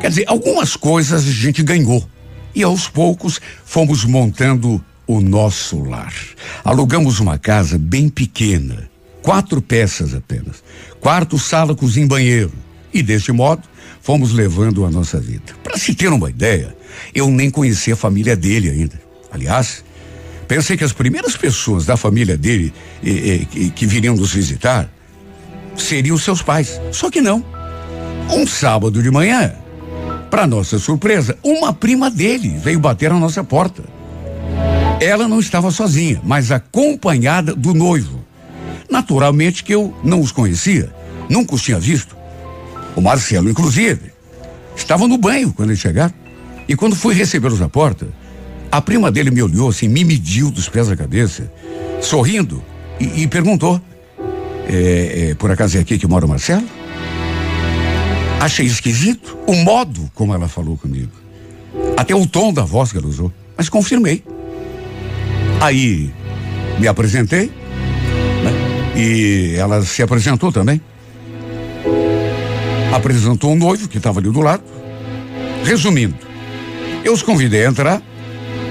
[0.00, 2.06] Quer dizer, algumas coisas a gente ganhou.
[2.54, 6.14] E aos poucos fomos montando o nosso lar.
[6.62, 8.88] Alugamos uma casa bem pequena,
[9.22, 10.62] quatro peças apenas.
[11.00, 12.52] Quarto, sala, cozinha banheiro.
[12.92, 13.62] E desse modo,
[14.00, 15.52] fomos levando a nossa vida.
[15.62, 16.76] Para se ter uma ideia,
[17.14, 19.00] eu nem conhecia a família dele ainda.
[19.32, 19.83] Aliás,
[20.44, 22.72] pensei que as primeiras pessoas da família dele
[23.04, 24.88] eh, eh, que viriam nos visitar
[25.76, 26.80] seriam seus pais.
[26.92, 27.44] Só que não.
[28.30, 29.54] Um sábado de manhã,
[30.30, 33.82] para nossa surpresa, uma prima dele veio bater na nossa porta.
[35.00, 38.24] Ela não estava sozinha, mas acompanhada do noivo.
[38.90, 40.92] Naturalmente que eu não os conhecia,
[41.28, 42.16] nunca os tinha visto.
[42.96, 44.12] O Marcelo, inclusive,
[44.76, 46.14] estava no banho quando eles chegaram.
[46.66, 48.08] E quando fui recebê-los à porta,
[48.76, 51.48] a prima dele me olhou assim, me mediu dos pés à cabeça,
[52.00, 52.60] sorrindo,
[52.98, 53.80] e, e perguntou:
[54.68, 56.66] é, é, por acaso é aqui que mora o Marcelo?
[58.40, 61.12] Achei esquisito o modo como ela falou comigo.
[61.96, 63.32] Até o tom da voz que ela usou.
[63.56, 64.24] Mas confirmei.
[65.60, 66.12] Aí
[66.80, 67.52] me apresentei.
[68.42, 68.96] Né?
[68.96, 70.80] E ela se apresentou também.
[72.92, 74.64] Apresentou um noivo que estava ali do lado.
[75.64, 76.16] Resumindo,
[77.04, 78.02] eu os convidei a entrar.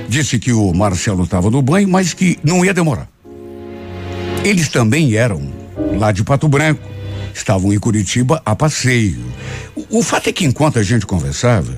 [0.07, 3.07] Disse que o Marcelo estava no banho, mas que não ia demorar.
[4.43, 5.41] Eles também eram
[5.97, 6.81] lá de Pato Branco.
[7.33, 9.23] Estavam em Curitiba a passeio.
[9.75, 11.77] O, o fato é que enquanto a gente conversava,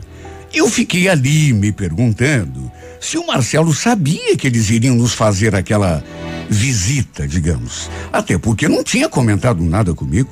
[0.54, 6.04] eu fiquei ali me perguntando se o Marcelo sabia que eles iriam nos fazer aquela
[6.50, 7.90] visita, digamos.
[8.12, 10.30] Até porque não tinha comentado nada comigo.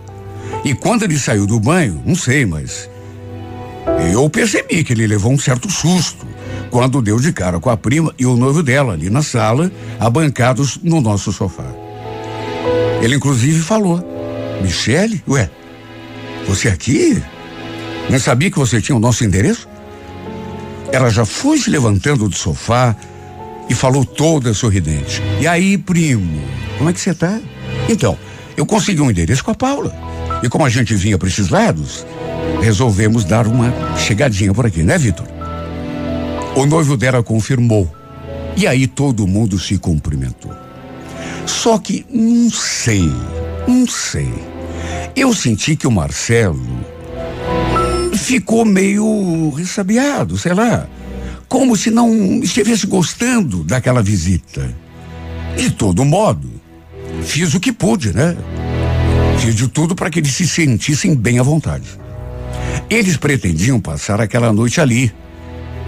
[0.65, 2.89] E quando ele saiu do banho, não sei, mas
[4.11, 6.25] eu percebi que ele levou um certo susto
[6.73, 10.79] quando deu de cara com a prima e o noivo dela ali na sala, abancados
[10.81, 11.71] no nosso sofá.
[12.99, 14.03] Ele inclusive falou:
[14.59, 15.51] Michele, ué,
[16.47, 17.21] você aqui?
[18.09, 19.69] Não sabia que você tinha o nosso endereço?
[20.91, 22.95] Ela já foi se levantando do sofá
[23.69, 25.21] e falou toda sorridente.
[25.39, 26.41] E aí, primo,
[26.79, 27.39] como é que você tá?
[27.87, 28.17] Então,
[28.57, 29.95] eu consegui um endereço com a Paula.
[30.41, 32.03] E como a gente vinha para esses lados,
[32.63, 35.32] resolvemos dar uma chegadinha por aqui, né, Vitor?
[36.55, 37.91] O noivo dela confirmou.
[38.55, 40.53] E aí todo mundo se cumprimentou.
[41.45, 43.11] Só que não sei,
[43.67, 44.31] não sei.
[45.15, 46.61] Eu senti que o Marcelo
[48.15, 50.87] ficou meio ressabiado, sei lá,
[51.47, 54.73] como se não estivesse gostando daquela visita.
[55.57, 56.49] De todo modo,
[57.23, 58.35] fiz o que pude, né?
[59.39, 61.87] Fiz de tudo para que eles se sentissem bem à vontade.
[62.89, 65.11] Eles pretendiam passar aquela noite ali.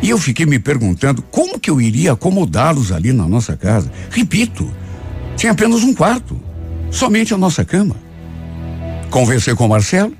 [0.02, 3.92] E eu fiquei me perguntando como que eu iria acomodá-los ali na nossa casa.
[4.12, 4.70] Repito,
[5.36, 6.40] tinha apenas um quarto,
[6.92, 7.96] somente a nossa cama.
[9.10, 10.16] Conversei com o Marcelo,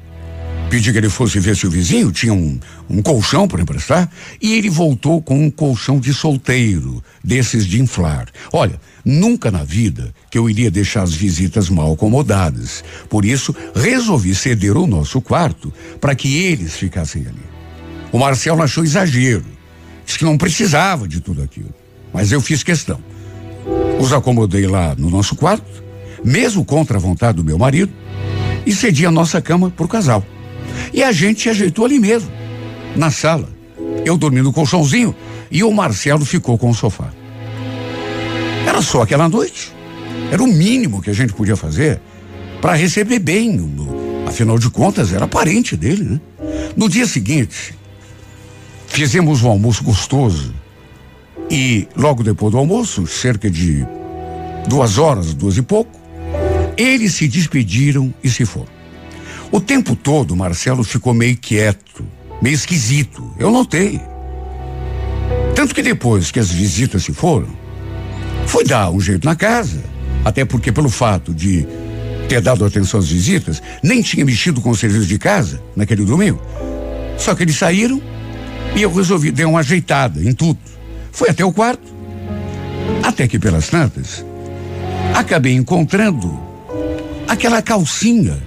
[0.70, 2.60] pedi que ele fosse ver se o vizinho tinha um,
[2.90, 4.10] um colchão para emprestar,
[4.42, 8.28] e ele voltou com um colchão de solteiro, desses de inflar.
[8.52, 12.84] Olha, nunca na vida que eu iria deixar as visitas mal acomodadas.
[13.10, 17.44] Por isso, resolvi ceder o nosso quarto para que eles ficassem ali.
[18.12, 19.46] O Marcelo achou exagero,
[20.06, 21.74] disse que não precisava de tudo aquilo,
[22.14, 23.00] mas eu fiz questão.
[24.00, 25.84] Os acomodei lá no nosso quarto,
[26.24, 27.92] mesmo contra a vontade do meu marido,
[28.66, 30.26] e cedi a nossa cama para o casal.
[30.94, 32.32] E a gente ajeitou ali mesmo,
[32.96, 33.50] na sala.
[34.06, 35.16] Eu dormi no colchãozinho
[35.50, 37.10] e o Marcelo ficou com o sofá.
[38.68, 39.74] Era só aquela noite.
[40.32, 42.00] Era o mínimo que a gente podia fazer
[42.62, 43.60] para receber bem.
[44.28, 46.22] Afinal de contas, era parente dele, né?
[46.76, 47.76] No dia seguinte,
[48.96, 50.54] fizemos um almoço gostoso
[51.52, 53.86] e logo depois do almoço, cerca de
[54.70, 56.00] duas horas, duas e pouco,
[56.78, 58.70] eles se despediram e se foram.
[59.52, 62.06] O tempo todo, Marcelo ficou meio quieto,
[62.42, 63.34] meio esquisito.
[63.38, 64.00] Eu notei.
[65.54, 67.50] Tanto que depois que as visitas se foram,
[68.46, 69.84] foi dar um jeito na casa.
[70.24, 71.68] Até porque, pelo fato de
[72.30, 76.42] ter dado atenção às visitas, nem tinha mexido com o serviço de casa naquele domingo.
[77.18, 78.02] Só que eles saíram
[78.76, 80.60] e eu resolvi dar uma ajeitada em tudo.
[81.12, 81.96] Fui até o quarto.
[83.04, 84.26] Até que pelas tantas,
[85.16, 86.40] acabei encontrando
[87.28, 88.38] aquela calcinha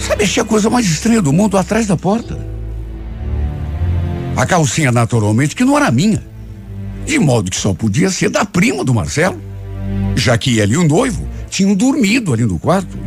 [0.00, 2.38] Sabe, achei a coisa mais estranha do mundo atrás da porta.
[4.34, 6.24] A calcinha, naturalmente, que não era minha.
[7.04, 9.40] De modo que só podia ser da prima do Marcelo,
[10.16, 12.98] já que ele e o noivo tinham dormido ali no quarto.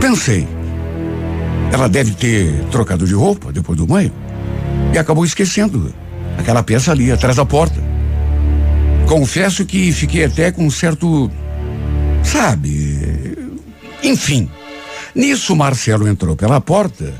[0.00, 0.48] Pensei,
[1.72, 4.12] ela deve ter trocado de roupa depois do banho
[4.92, 5.92] e acabou esquecendo
[6.36, 7.82] aquela peça ali atrás da porta.
[9.06, 11.30] Confesso que fiquei até com um certo.
[12.22, 13.36] Sabe?
[14.02, 14.48] Enfim.
[15.14, 17.12] Nisso, Marcelo entrou pela porta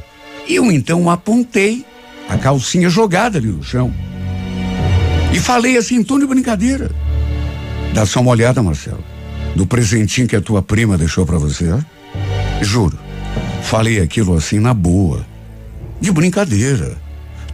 [0.47, 1.85] e eu então apontei
[2.29, 3.93] a calcinha jogada ali no chão.
[5.33, 6.91] E falei assim, em tom de brincadeira.
[7.93, 9.03] Dá só uma olhada, Marcelo,
[9.57, 11.67] no presentinho que a tua prima deixou para você.
[12.61, 13.08] Juro.
[13.62, 15.26] Falei aquilo assim na boa.
[16.01, 16.97] De brincadeira.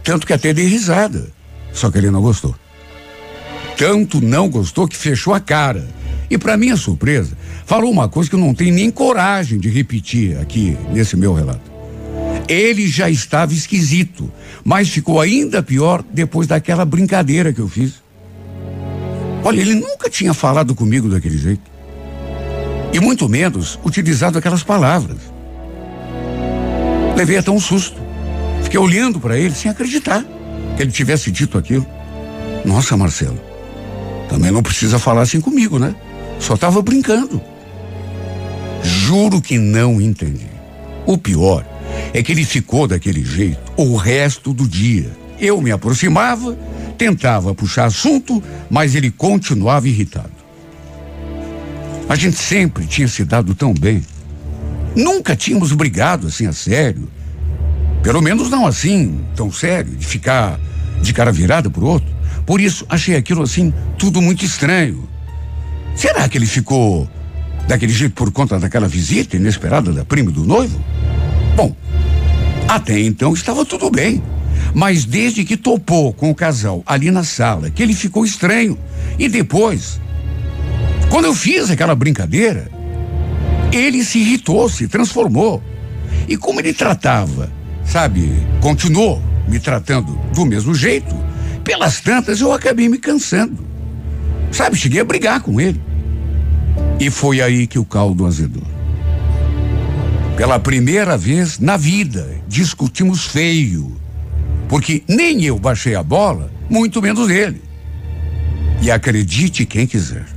[0.03, 1.27] Tanto que até dei risada.
[1.73, 2.55] Só que ele não gostou.
[3.77, 5.85] Tanto não gostou que fechou a cara.
[6.29, 10.37] E para minha surpresa, falou uma coisa que eu não tenho nem coragem de repetir
[10.39, 11.71] aqui nesse meu relato.
[12.47, 14.31] Ele já estava esquisito,
[14.63, 17.95] mas ficou ainda pior depois daquela brincadeira que eu fiz.
[19.43, 21.69] Olha, ele nunca tinha falado comigo daquele jeito.
[22.93, 25.34] E muito menos utilizado aquelas palavras.
[27.15, 28.01] Levei até um susto.
[28.63, 30.23] Fiquei olhando para ele sem acreditar
[30.75, 31.85] que ele tivesse dito aquilo.
[32.65, 33.39] Nossa, Marcelo,
[34.29, 35.95] também não precisa falar assim comigo, né?
[36.39, 37.41] Só estava brincando.
[38.83, 40.49] Juro que não entendi.
[41.05, 41.65] O pior
[42.13, 45.09] é que ele ficou daquele jeito o resto do dia.
[45.39, 46.57] Eu me aproximava,
[46.97, 50.31] tentava puxar assunto, mas ele continuava irritado.
[52.07, 54.03] A gente sempre tinha se dado tão bem.
[54.95, 57.09] Nunca tínhamos brigado assim a sério.
[58.01, 60.59] Pelo menos não assim, tão sério, de ficar
[61.01, 62.15] de cara virada pro outro.
[62.45, 65.07] Por isso, achei aquilo assim, tudo muito estranho.
[65.95, 67.09] Será que ele ficou
[67.67, 70.79] daquele jeito por conta daquela visita inesperada da prima do noivo?
[71.55, 71.75] Bom,
[72.67, 74.21] até então estava tudo bem.
[74.73, 78.77] Mas desde que topou com o casal ali na sala, que ele ficou estranho.
[79.17, 79.99] E depois,
[81.09, 82.69] quando eu fiz aquela brincadeira,
[83.75, 85.61] ele se irritou, se transformou.
[86.27, 87.51] E como ele tratava,
[87.85, 91.15] sabe, continuou me tratando do mesmo jeito,
[91.63, 93.65] pelas tantas eu acabei me cansando.
[94.51, 95.81] Sabe, cheguei a brigar com ele.
[96.99, 98.63] E foi aí que o caldo azedou.
[100.37, 103.95] Pela primeira vez na vida, discutimos feio.
[104.67, 107.61] Porque nem eu baixei a bola, muito menos ele.
[108.81, 110.34] E acredite quem quiser.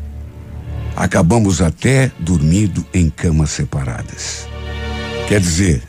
[0.99, 4.49] Acabamos até dormindo em camas separadas.
[5.29, 5.81] Quer dizer,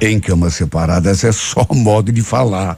[0.00, 2.76] em camas separadas é só modo de falar.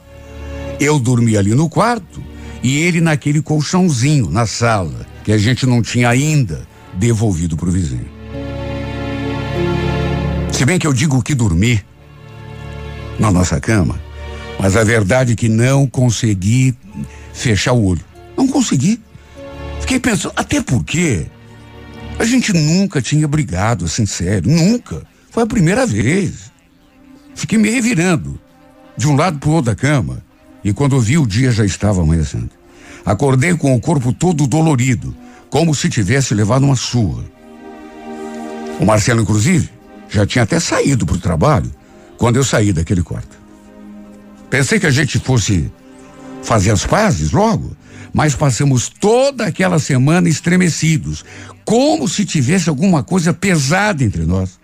[0.79, 2.23] Eu dormi ali no quarto
[2.61, 8.07] e ele naquele colchãozinho na sala, que a gente não tinha ainda devolvido pro vizinho.
[10.51, 11.83] Se bem que eu digo que dormi
[13.17, 13.99] na nossa cama,
[14.59, 16.75] mas a verdade é que não consegui
[17.33, 18.05] fechar o olho.
[18.37, 19.01] Não consegui.
[19.81, 21.25] Fiquei pensando, até porque
[22.19, 25.03] a gente nunca tinha brigado assim sério, nunca.
[25.31, 26.51] Foi a primeira vez.
[27.35, 28.39] Fiquei me revirando
[28.95, 30.23] de um lado para o outro da cama
[30.63, 32.49] e quando vi o dia já estava amanhecendo.
[33.05, 35.15] Acordei com o corpo todo dolorido,
[35.49, 37.23] como se tivesse levado uma surra.
[38.79, 39.69] O Marcelo, inclusive,
[40.09, 41.69] já tinha até saído para o trabalho
[42.17, 43.37] quando eu saí daquele quarto.
[44.49, 45.71] Pensei que a gente fosse
[46.43, 47.75] fazer as pazes logo,
[48.13, 51.25] mas passamos toda aquela semana estremecidos,
[51.65, 54.59] como se tivesse alguma coisa pesada entre nós.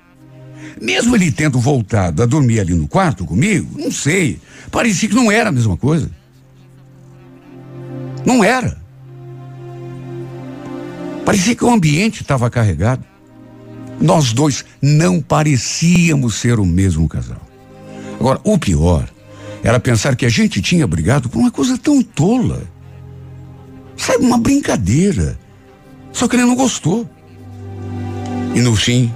[0.80, 4.40] Mesmo ele tendo voltado a dormir ali no quarto comigo, não sei,
[4.72, 6.10] parecia que não era a mesma coisa.
[8.26, 8.78] Não era.
[11.26, 13.04] Parecia que o ambiente estava carregado.
[14.00, 17.42] Nós dois não parecíamos ser o mesmo casal.
[18.20, 19.10] Agora, o pior
[19.64, 22.64] era pensar que a gente tinha brigado por uma coisa tão tola.
[24.00, 25.38] Sabe, uma brincadeira.
[26.14, 27.08] Só que ele não gostou.
[28.56, 29.14] E no fim,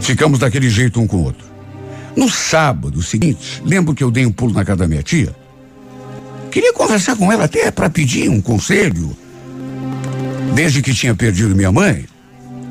[0.00, 1.44] ficamos daquele jeito um com o outro.
[2.16, 5.34] No sábado seguinte, lembro que eu dei um pulo na casa da minha tia.
[6.50, 9.16] Queria conversar com ela até para pedir um conselho.
[10.54, 12.06] Desde que tinha perdido minha mãe,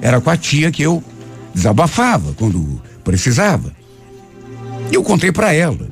[0.01, 1.03] era com a tia que eu
[1.53, 3.74] desabafava quando precisava.
[4.91, 5.88] E eu contei para ela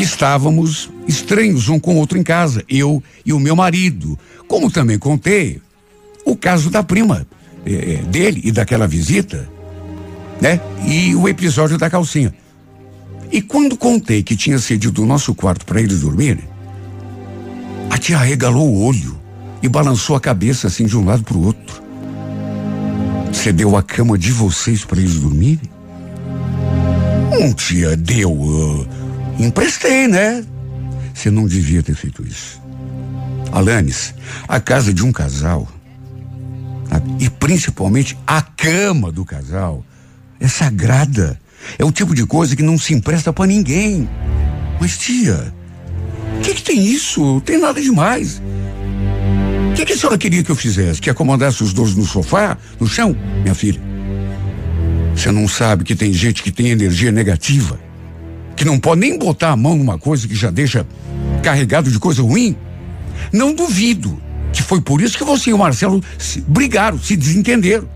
[0.00, 4.18] que estávamos estranhos um com o outro em casa, eu e o meu marido.
[4.48, 5.60] Como também contei
[6.24, 7.26] o caso da prima
[7.66, 9.46] eh, eh, dele e daquela visita,
[10.40, 10.58] né?
[10.86, 12.34] E o episódio da calcinha.
[13.30, 16.48] E quando contei que tinha cedido o nosso quarto para eles dormirem,
[17.90, 19.20] a tia regalou o olho
[19.62, 21.82] e balançou a cabeça assim de um lado para o outro.
[23.30, 25.70] Você deu a cama de vocês para eles dormirem?
[27.38, 28.32] Um tia deu.
[28.32, 28.99] Uh,
[29.44, 30.44] emprestei, né?
[31.14, 32.60] Você não devia ter feito isso.
[33.52, 34.14] Alanes,
[34.46, 35.68] a casa de um casal,
[37.18, 39.84] e principalmente a cama do casal,
[40.38, 41.38] é sagrada.
[41.78, 44.08] É o tipo de coisa que não se empresta para ninguém.
[44.80, 45.52] Mas, tia,
[46.38, 47.20] o que, que tem isso?
[47.20, 48.40] Não tem nada demais.
[49.70, 51.00] O que, que a senhora queria que eu fizesse?
[51.00, 53.14] Que acomodasse os dois no sofá, no chão?
[53.42, 53.80] Minha filha,
[55.14, 57.78] você não sabe que tem gente que tem energia negativa,
[58.60, 60.86] que não pode nem botar a mão numa coisa que já deixa
[61.42, 62.54] carregado de coisa ruim?
[63.32, 67.88] Não duvido que foi por isso que você e o Marcelo se, brigaram, se desentenderam.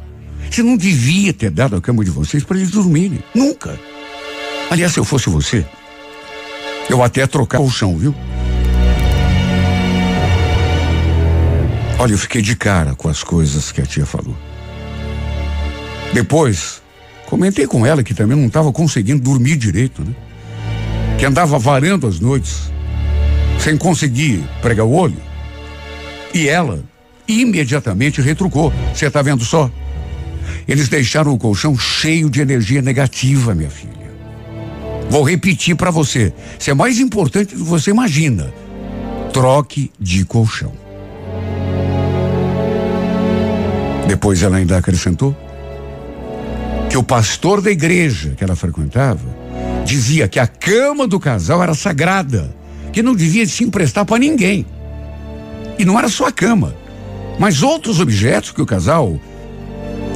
[0.50, 3.22] Você não devia ter dado a cama de vocês para eles dormirem.
[3.34, 3.78] Nunca.
[4.70, 5.66] Aliás, se eu fosse você,
[6.88, 8.14] eu até trocar o chão, viu?
[11.98, 14.34] Olha, eu fiquei de cara com as coisas que a tia falou.
[16.14, 16.80] Depois,
[17.26, 20.14] comentei com ela que também não estava conseguindo dormir direito, né?
[21.18, 22.70] Que andava varando as noites,
[23.58, 25.16] sem conseguir pregar o olho.
[26.32, 26.84] E ela
[27.26, 28.72] imediatamente retrucou.
[28.92, 29.70] Você está vendo só?
[30.66, 33.94] Eles deixaram o colchão cheio de energia negativa, minha filha.
[35.08, 36.32] Vou repetir para você.
[36.58, 38.52] Isso é mais importante do que você imagina.
[39.32, 40.72] Troque de colchão.
[44.06, 45.36] Depois ela ainda acrescentou
[46.90, 49.43] que o pastor da igreja que ela frequentava
[49.84, 52.54] dizia que a cama do casal era sagrada,
[52.92, 54.66] que não devia se emprestar para ninguém.
[55.78, 56.74] E não era só a cama,
[57.38, 59.18] mas outros objetos que o casal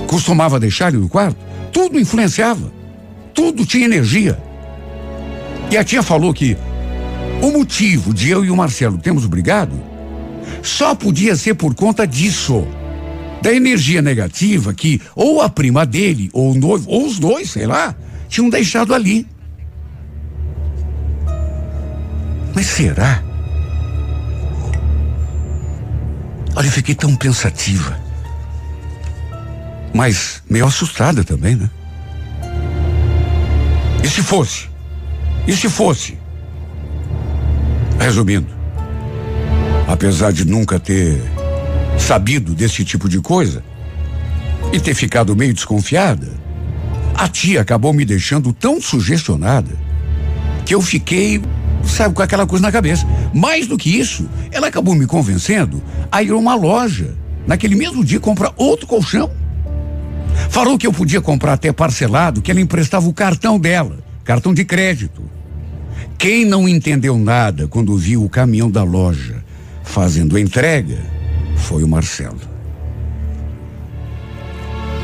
[0.06, 1.36] costumava deixar no quarto,
[1.72, 2.72] tudo influenciava,
[3.34, 4.40] tudo tinha energia.
[5.70, 6.56] E a tia falou que
[7.42, 9.78] o motivo de eu e o Marcelo termos brigado
[10.62, 12.66] só podia ser por conta disso.
[13.40, 17.66] Da energia negativa que ou a prima dele, ou o noivo, ou os dois, sei
[17.66, 17.94] lá,
[18.28, 19.26] tinham deixado ali.
[22.58, 23.22] Mas será?
[26.56, 27.96] Olha, eu fiquei tão pensativa.
[29.94, 31.70] Mas meio assustada também, né?
[34.02, 34.68] E se fosse?
[35.46, 36.18] E se fosse?
[37.96, 38.52] Resumindo,
[39.86, 41.22] apesar de nunca ter
[41.96, 43.62] sabido desse tipo de coisa
[44.72, 46.28] e ter ficado meio desconfiada,
[47.14, 49.78] a tia acabou me deixando tão sugestionada
[50.66, 51.40] que eu fiquei,
[51.88, 53.06] sabe, com aquela coisa na cabeça.
[53.32, 57.14] Mais do que isso, ela acabou me convencendo a ir a uma loja,
[57.46, 59.30] naquele mesmo dia, comprar outro colchão.
[60.50, 64.64] Falou que eu podia comprar até parcelado, que ela emprestava o cartão dela, cartão de
[64.64, 65.22] crédito.
[66.16, 69.44] Quem não entendeu nada quando viu o caminhão da loja
[69.84, 70.98] fazendo a entrega
[71.56, 72.40] foi o Marcelo.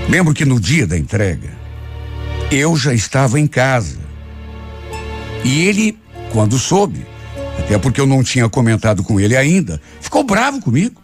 [0.08, 1.50] Lembro que no dia da entrega,
[2.50, 3.98] eu já estava em casa.
[5.42, 5.98] E ele,
[6.32, 7.06] quando soube,
[7.58, 11.02] até porque eu não tinha comentado com ele ainda, ficou bravo comigo.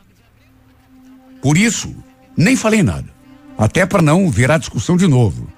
[1.41, 1.95] Por isso,
[2.37, 3.09] nem falei nada.
[3.57, 5.49] Até para não virar discussão de novo.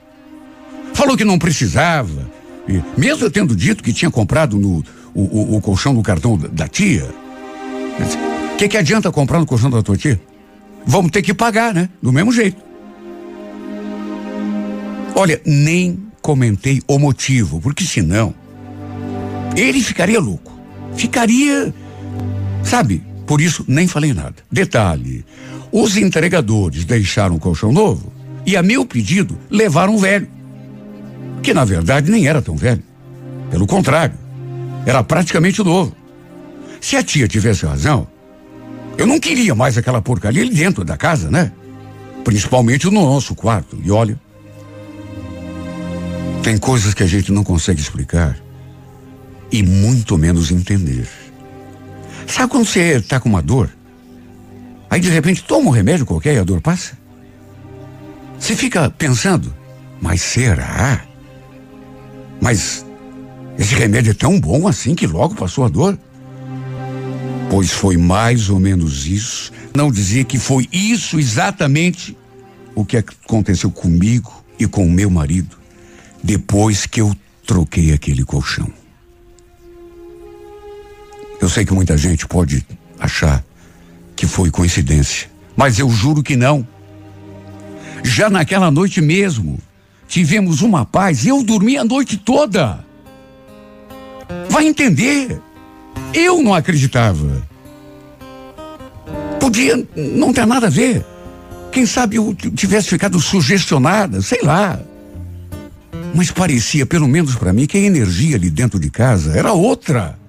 [0.95, 2.31] Falou que não precisava,
[2.69, 4.85] e mesmo eu tendo dito que tinha comprado no,
[5.15, 7.09] o, o, o colchão no cartão da tia,
[8.53, 10.21] o que, que adianta comprar no colchão da tua tia?
[10.85, 11.89] Vamos ter que pagar, né?
[12.01, 12.63] Do mesmo jeito.
[15.15, 18.35] Olha, nem comentei o motivo, porque senão
[19.57, 20.53] ele ficaria louco.
[20.97, 21.73] Ficaria,
[22.63, 23.03] sabe?
[23.27, 24.37] Por isso nem falei nada.
[24.51, 25.25] Detalhe:
[25.71, 28.13] os entregadores deixaram o colchão novo
[28.45, 30.29] e a meu pedido levaram o velho
[31.43, 32.83] que na verdade nem era tão velho.
[33.51, 34.15] Pelo contrário,
[34.87, 35.95] era praticamente novo.
[36.81, 38.07] Se a tia tivesse razão,
[38.97, 41.53] eu não queria mais aquela porcaria ali dentro da casa, né?
[42.25, 43.79] Principalmente no nosso quarto.
[43.85, 44.19] E olha,
[46.43, 48.39] tem coisas que a gente não consegue explicar
[49.53, 51.07] e muito menos entender.
[52.27, 53.71] Sabe quando você está com uma dor?
[54.89, 56.97] Aí de repente toma um remédio qualquer e a dor passa?
[58.39, 59.55] Você fica pensando,
[60.01, 61.05] mas será?
[62.41, 62.85] Mas
[63.59, 65.99] esse remédio é tão bom assim que logo passou a dor?
[67.51, 69.53] Pois foi mais ou menos isso.
[69.75, 72.17] Não dizer que foi isso exatamente
[72.75, 75.57] o que aconteceu comigo e com o meu marido
[76.23, 77.15] depois que eu
[77.47, 78.82] troquei aquele colchão.
[81.43, 82.65] Eu sei que muita gente pode
[83.01, 83.45] achar
[84.15, 86.65] que foi coincidência, mas eu juro que não.
[88.05, 89.59] Já naquela noite mesmo,
[90.07, 92.85] tivemos uma paz e eu dormi a noite toda.
[94.49, 95.43] Vai entender.
[96.15, 97.43] Eu não acreditava.
[99.41, 101.05] Podia não ter nada a ver.
[101.73, 104.81] Quem sabe eu tivesse ficado sugestionada, sei lá.
[106.15, 110.22] Mas parecia, pelo menos para mim, que a energia ali dentro de casa era outra.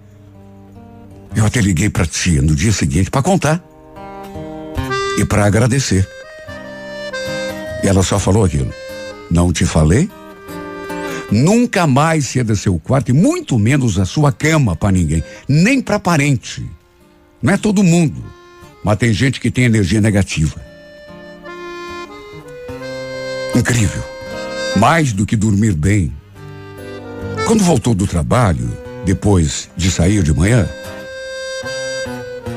[1.35, 3.63] Eu até liguei para tia no dia seguinte para contar
[5.17, 6.07] e para agradecer.
[7.83, 8.73] E ela só falou aquilo.
[9.29, 10.09] Não te falei?
[11.31, 15.99] Nunca mais ceda seu quarto e muito menos a sua cama para ninguém, nem para
[15.99, 16.63] parente.
[17.41, 18.23] Não é todo mundo,
[18.83, 20.61] mas tem gente que tem energia negativa.
[23.55, 24.03] Incrível.
[24.75, 26.13] Mais do que dormir bem.
[27.47, 28.69] Quando voltou do trabalho,
[29.05, 30.67] depois de sair de manhã,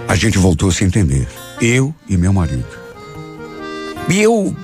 [0.09, 1.27] a gente voltou a se entender.
[1.61, 2.67] Eu e meu marido.
[4.09, 4.55] E eu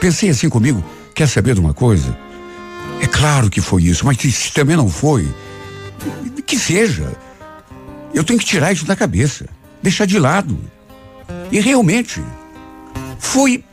[0.00, 0.84] pensei assim comigo,
[1.14, 2.16] quer saber de uma coisa?
[3.00, 5.28] É claro que foi isso, mas se também não foi,
[6.46, 7.10] que seja.
[8.12, 9.46] Eu tenho que tirar isso da cabeça,
[9.82, 10.58] deixar de lado.
[11.50, 12.22] E realmente,
[13.18, 13.64] foi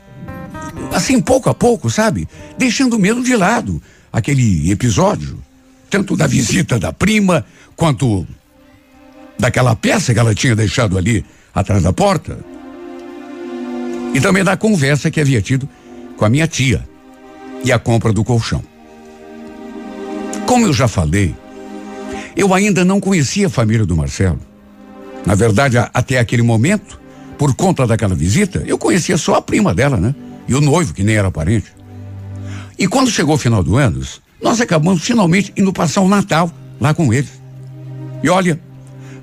[0.94, 2.28] assim, pouco a pouco, sabe?
[2.58, 3.82] Deixando o medo de lado.
[4.12, 5.38] Aquele episódio,
[5.90, 7.46] tanto da visita da prima,
[7.76, 8.26] quanto
[9.40, 11.26] daquela peça que ela tinha deixado ali
[11.56, 12.38] atrás da porta.
[14.14, 15.68] E também da conversa que havia tido
[16.18, 16.88] com a minha tia
[17.64, 18.62] e a compra do colchão.
[20.46, 21.34] Como eu já falei,
[22.36, 24.40] eu ainda não conhecia a família do Marcelo.
[25.26, 27.00] Na verdade, até aquele momento,
[27.38, 30.14] por conta daquela visita, eu conhecia só a prima dela, né?
[30.48, 31.72] E o noivo, que nem era parente.
[32.78, 34.02] E quando chegou o final do ano,
[34.42, 37.30] nós acabamos finalmente indo passar o Natal lá com eles.
[38.24, 38.60] E olha,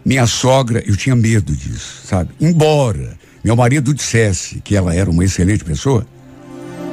[0.06, 2.30] minha sogra, eu tinha medo disso, sabe?
[2.40, 6.06] Embora meu marido dissesse que ela era uma excelente pessoa,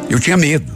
[0.10, 0.74] eu tinha medo.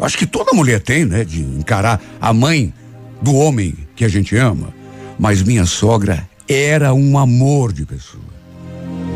[0.00, 1.24] Acho que toda mulher tem, né?
[1.24, 2.74] De encarar a mãe
[3.22, 4.74] do homem que a gente ama.
[5.20, 8.24] Mas minha sogra era um amor de pessoa.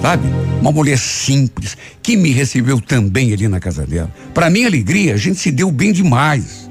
[0.00, 0.28] Sabe?
[0.60, 4.12] Uma mulher simples, que me recebeu também ali na casa dela.
[4.32, 6.70] Para minha alegria, a gente se deu bem demais.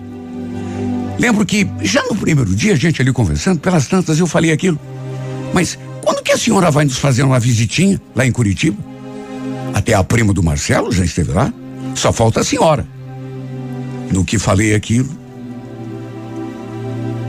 [1.20, 4.80] Lembro que já no primeiro dia, a gente ali conversando, pelas tantas eu falei aquilo.
[5.54, 8.78] Mas quando que a senhora vai nos fazer uma visitinha lá em Curitiba?
[9.74, 11.54] Até a prima do Marcelo já esteve lá.
[11.96, 12.88] Só falta a senhora.
[14.12, 15.10] No que falei aquilo,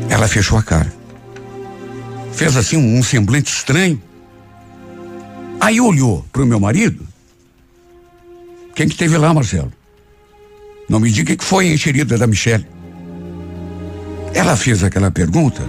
[0.09, 0.93] ela fechou a cara.
[2.33, 4.01] Fez assim um, um semblante estranho.
[5.61, 7.07] Aí olhou para o meu marido.
[8.75, 9.73] Quem que teve lá, Marcelo?
[10.89, 12.67] Não me diga que foi a enxerida da Michelle.
[14.35, 15.63] Ela fez aquela pergunta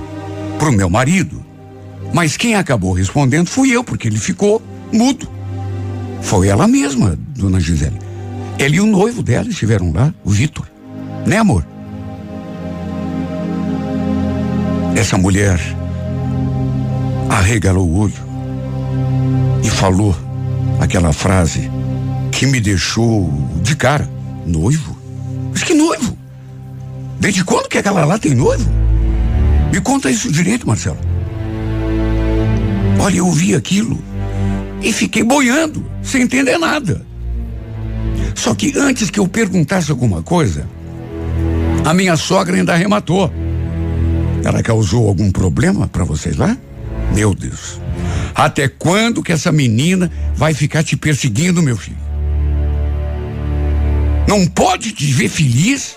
[0.57, 1.42] para o meu marido,
[2.13, 4.61] mas quem acabou respondendo fui eu, porque ele ficou
[4.91, 5.27] mudo.
[6.21, 7.99] Foi ela mesma, dona Gisele.
[8.59, 10.67] Ele e o noivo dela estiveram lá, o Vitor.
[11.25, 11.65] Né, amor?
[14.95, 15.59] Essa mulher
[17.29, 18.13] arregalou o olho
[19.63, 20.15] e falou
[20.79, 21.69] aquela frase
[22.31, 23.33] que me deixou
[23.63, 24.07] de cara.
[24.45, 24.95] Noivo?
[25.51, 26.15] Mas que noivo?
[27.19, 28.69] Desde quando que aquela lá tem noivo?
[29.71, 31.12] Me conta isso direito, Marcelo.
[32.99, 34.01] Olha, eu ouvi aquilo
[34.81, 37.05] e fiquei boiando, sem entender nada.
[38.35, 40.67] Só que antes que eu perguntasse alguma coisa,
[41.85, 43.31] a minha sogra ainda arrematou.
[44.43, 46.57] Ela causou algum problema para vocês lá?
[47.13, 47.79] Meu Deus.
[48.35, 51.97] Até quando que essa menina vai ficar te perseguindo, meu filho?
[54.27, 55.95] Não pode te ver feliz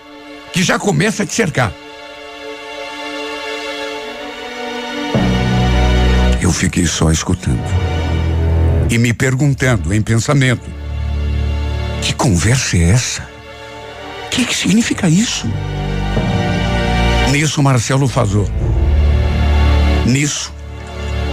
[0.52, 1.72] que já começa a te cercar.
[6.46, 7.60] Eu fiquei só escutando
[8.88, 10.62] e me perguntando em pensamento:
[12.00, 13.28] que conversa é essa?
[14.26, 15.48] O que, que significa isso?
[17.32, 18.48] Nisso, Marcelo Fazou.
[20.06, 20.54] Nisso,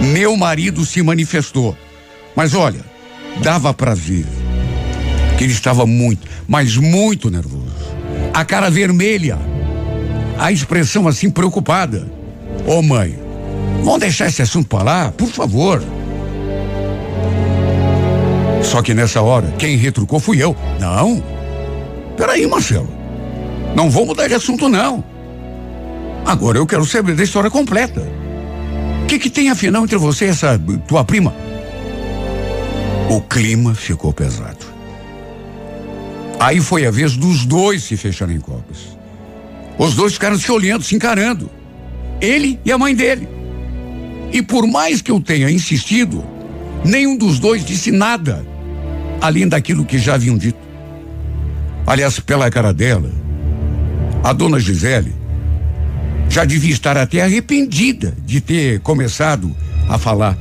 [0.00, 1.78] meu marido se manifestou.
[2.34, 2.80] Mas olha,
[3.40, 4.26] dava para ver
[5.38, 7.86] que ele estava muito, mas muito nervoso.
[8.34, 9.38] A cara vermelha,
[10.36, 12.04] a expressão assim preocupada.
[12.66, 13.23] Ô oh, mãe,
[13.84, 15.82] vamos deixar esse assunto para lá, por favor.
[18.62, 20.56] Só que nessa hora, quem retrucou fui eu.
[20.80, 21.22] Não.
[22.16, 22.88] Peraí, Marcelo.
[23.76, 25.04] Não vou mudar de assunto, não.
[26.24, 28.00] Agora eu quero saber da história completa.
[29.02, 30.58] O que, que tem afinal entre você e essa
[30.88, 31.34] tua prima?
[33.10, 34.64] O clima ficou pesado.
[36.40, 38.96] Aí foi a vez dos dois se fecharem copos.
[39.78, 41.50] Os dois ficaram se olhando, se encarando.
[42.20, 43.28] Ele e a mãe dele.
[44.32, 46.24] E por mais que eu tenha insistido,
[46.84, 48.44] nenhum dos dois disse nada,
[49.20, 50.58] além daquilo que já haviam dito.
[51.86, 53.12] Aliás, pela cara dela,
[54.22, 55.14] a dona Gisele
[56.28, 59.54] já devia estar até arrependida de ter começado
[59.88, 60.36] a falar.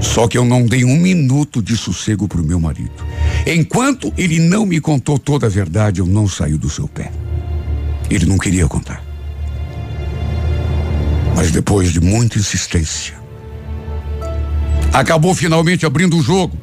[0.00, 2.92] Só que eu não dei um minuto de sossego para o meu marido.
[3.46, 7.10] Enquanto ele não me contou toda a verdade, eu não saí do seu pé.
[8.08, 9.07] Ele não queria contar.
[11.38, 13.14] Mas depois de muita insistência,
[14.92, 16.58] acabou finalmente abrindo o jogo.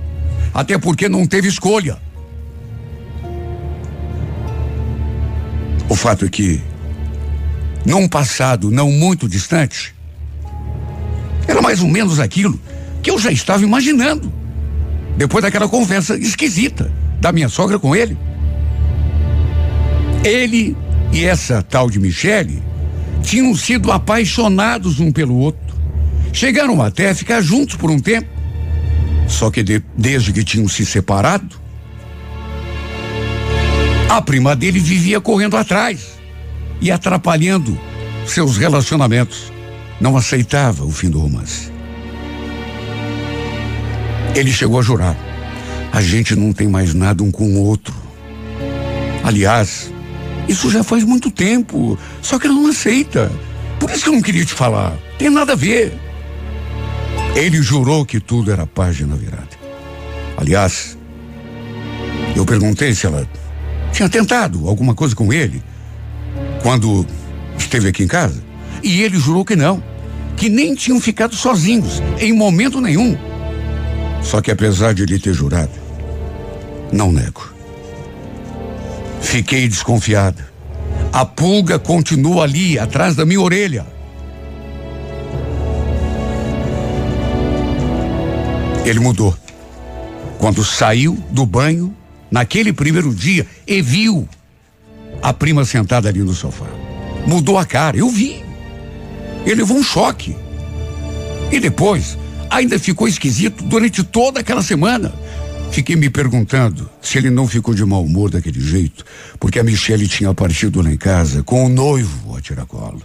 [0.53, 1.97] Até porque não teve escolha.
[5.87, 6.61] O fato é que,
[7.85, 9.95] num passado não muito distante,
[11.47, 12.59] era mais ou menos aquilo
[13.01, 14.29] que eu já estava imaginando.
[15.15, 18.17] Depois daquela conversa esquisita da minha sogra com ele.
[20.21, 20.75] Ele
[21.13, 22.64] e essa tal de Michele
[23.25, 25.75] tinham sido apaixonados um pelo outro.
[26.31, 28.29] Chegaram até a ficar juntos por um tempo.
[29.27, 31.55] Só que de, desde que tinham se separado,
[34.07, 36.19] a prima dele vivia correndo atrás
[36.79, 37.77] e atrapalhando
[38.25, 39.51] seus relacionamentos.
[39.99, 41.71] Não aceitava o fim do romance.
[44.35, 45.17] Ele chegou a jurar:
[45.91, 47.95] a gente não tem mais nada um com o outro.
[49.23, 49.91] Aliás,
[50.47, 53.31] isso já faz muito tempo, só que ela não aceita.
[53.79, 54.93] Por isso que eu não queria te falar.
[55.17, 55.93] Tem nada a ver.
[57.35, 59.49] Ele jurou que tudo era página virada.
[60.37, 60.97] Aliás,
[62.35, 63.27] eu perguntei se ela
[63.91, 65.63] tinha tentado alguma coisa com ele
[66.61, 67.05] quando
[67.57, 68.43] esteve aqui em casa.
[68.83, 69.83] E ele jurou que não,
[70.37, 73.17] que nem tinham ficado sozinhos em momento nenhum.
[74.21, 75.71] Só que apesar de ele ter jurado,
[76.91, 77.54] não nego.
[79.25, 80.47] Fiquei desconfiada.
[81.11, 83.85] A pulga continua ali, atrás da minha orelha.
[88.85, 89.35] Ele mudou.
[90.37, 91.93] Quando saiu do banho,
[92.29, 94.29] naquele primeiro dia, e viu
[95.21, 96.67] a prima sentada ali no sofá.
[97.25, 98.43] Mudou a cara, eu vi.
[99.43, 100.35] Ele levou um choque.
[101.51, 102.17] E depois,
[102.49, 105.11] ainda ficou esquisito durante toda aquela semana.
[105.75, 109.03] Fiquei me perguntando se ele não ficou de mau humor daquele jeito,
[109.37, 113.01] porque a Michelle tinha partido lá em casa com o noivo a tiracolo.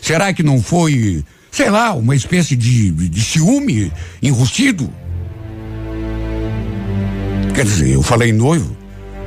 [0.00, 4.90] Será que não foi, sei lá, uma espécie de, de ciúme enrustido?
[7.54, 8.74] Quer dizer, eu falei noivo,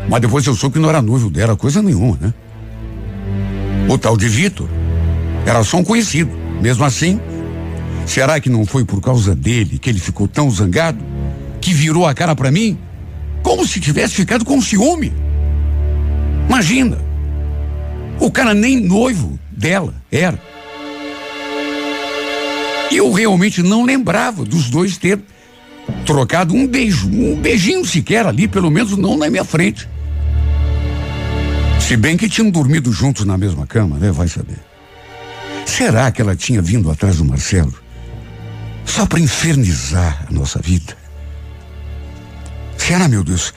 [0.10, 2.34] mas depois eu soube que não era noivo dela, coisa nenhuma, né?
[3.88, 4.68] O tal de Vitor
[5.46, 6.32] era só um conhecido.
[6.64, 7.20] Mesmo assim,
[8.08, 10.98] será que não foi por causa dele que ele ficou tão zangado?
[11.62, 12.76] Que virou a cara para mim?
[13.44, 15.14] Como se tivesse ficado com ciúme.
[16.48, 16.98] Imagina.
[18.20, 20.42] O cara nem noivo dela era.
[22.92, 25.20] Eu realmente não lembrava dos dois ter
[26.06, 29.88] trocado um beijo, um beijinho sequer ali, pelo menos não na minha frente.
[31.80, 34.12] Se bem que tinham dormido juntos na mesma cama, né?
[34.12, 34.58] Vai saber.
[35.66, 37.74] Será que ela tinha vindo atrás do Marcelo
[38.84, 40.98] só para infernizar a nossa vida?
[42.88, 43.54] Será, meu Deus,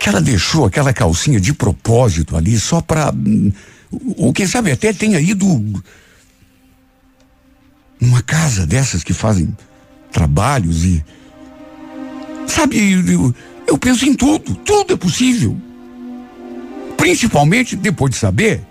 [0.00, 3.12] que ela deixou aquela calcinha de propósito ali só para.
[3.12, 3.52] Hum,
[4.16, 5.46] ou quem sabe até tenha ido.
[8.00, 9.54] numa casa dessas que fazem
[10.10, 11.04] trabalhos e
[12.46, 13.34] Sabe, eu,
[13.66, 15.54] eu penso em tudo, tudo é possível.
[16.96, 18.62] Principalmente depois de saber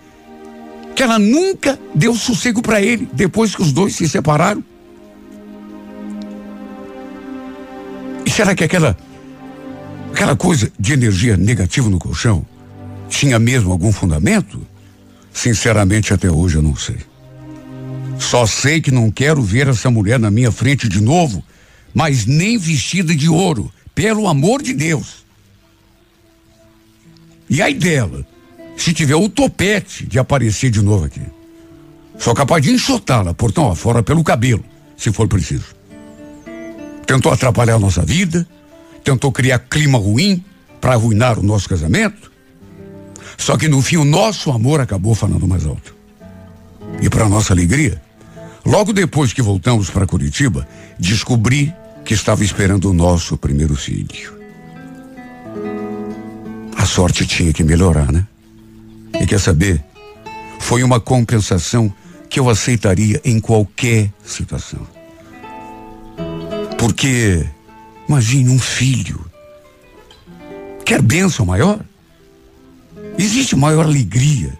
[0.95, 4.63] que ela nunca deu sossego para ele depois que os dois se separaram.
[8.25, 8.97] E será que aquela
[10.17, 12.43] aquela coisa de energia negativa no colchão
[13.07, 14.65] tinha mesmo algum fundamento?
[15.31, 16.97] Sinceramente, até hoje eu não sei.
[18.17, 21.43] Só sei que não quero ver essa mulher na minha frente de novo
[21.93, 25.25] mas nem vestida de ouro, pelo amor de Deus.
[27.49, 28.25] E aí dela,
[28.75, 31.21] se tiver o topete de aparecer de novo aqui.
[32.19, 34.63] Sou capaz de enxotá-la portão afora pelo cabelo,
[34.95, 35.75] se for preciso.
[37.07, 38.47] Tentou atrapalhar a nossa vida,
[39.07, 40.43] tentou criar clima ruim
[40.81, 42.29] para arruinar o nosso casamento.
[43.37, 45.95] Só que no fim o nosso amor acabou falando mais alto.
[47.01, 48.01] E para nossa alegria,
[48.65, 50.67] logo depois que voltamos para Curitiba,
[50.99, 54.35] descobri que estava esperando o nosso primeiro filho.
[56.75, 58.27] A sorte tinha que melhorar, né?
[59.21, 59.81] E quer saber?
[60.59, 61.93] Foi uma compensação
[62.29, 64.85] que eu aceitaria em qualquer situação.
[66.77, 67.47] Porque,
[68.07, 69.25] imagine um filho.
[70.85, 71.79] Quer bênção maior?
[73.17, 74.57] Existe maior alegria,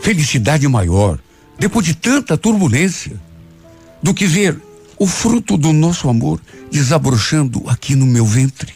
[0.00, 1.18] felicidade maior,
[1.58, 3.20] depois de tanta turbulência,
[4.02, 4.60] do que ver
[4.98, 8.74] o fruto do nosso amor desabrochando aqui no meu ventre.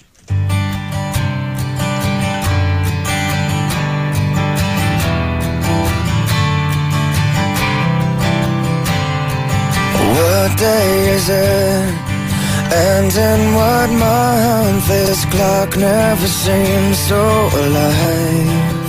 [10.14, 12.11] What day is it?
[12.74, 17.22] And in what month this clock never seems so
[17.62, 18.82] alive?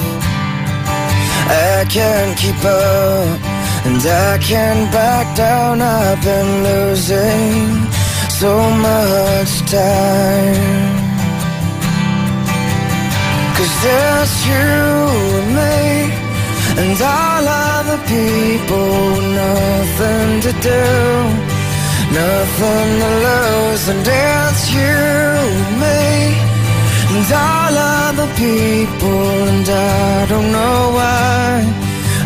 [1.49, 3.39] I can't keep up
[3.85, 5.81] and I can't back down.
[5.81, 7.91] I've been losing
[8.39, 8.53] so
[8.87, 11.03] much time.
[13.57, 14.65] Cause there's you
[15.39, 16.11] and me
[16.81, 21.52] And all other people Nothing to do
[22.13, 26.37] Nothing to lose and it's you and me
[27.13, 31.65] And all other people and I don't know why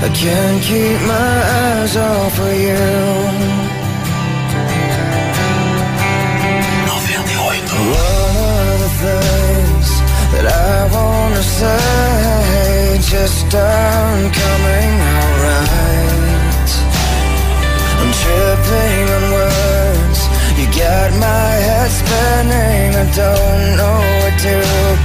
[0.04, 3.48] I can't keep my eyes off of you.
[7.78, 9.90] One of the things
[10.34, 13.00] that I wanna say?
[13.14, 16.72] Just aren't coming out right
[18.02, 19.27] I'm tripping
[20.78, 24.56] got my head spinning I don't know where to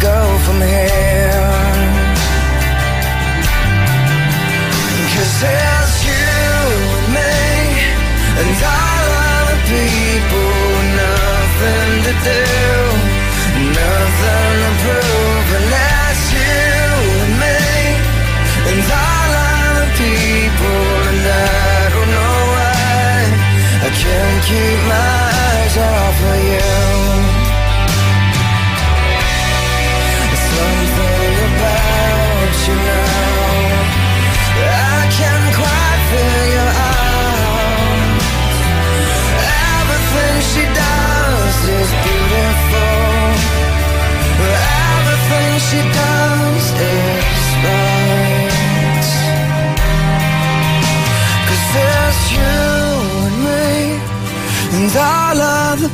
[0.08, 1.72] go from here.
[5.14, 6.28] Cause there's you
[6.98, 7.36] and me
[8.40, 10.52] And all other people.
[11.02, 12.42] Nothing to do
[13.80, 15.48] Nothing to prove.
[15.56, 16.84] And that's you
[17.24, 17.60] and me
[18.70, 20.82] And all other people.
[21.10, 22.72] And I don't know why
[23.86, 25.01] I can't keep my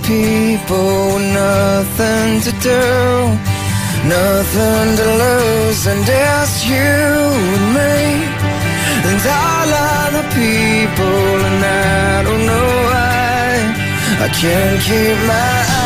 [0.09, 2.85] people Nothing to do
[4.17, 6.97] Nothing to lose And it's you
[7.57, 7.99] and me.
[9.09, 9.69] And all
[10.05, 13.49] other people and oh, I don't know why
[14.25, 15.78] I can't keep my eyes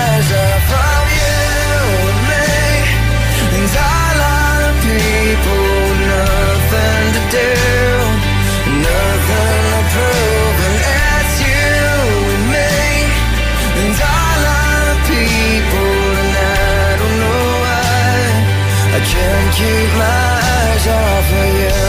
[19.22, 21.80] Can't keep my eyes off of you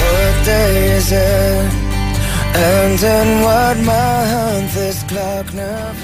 [0.00, 1.72] What day is it?
[2.56, 6.03] And in what month this clock never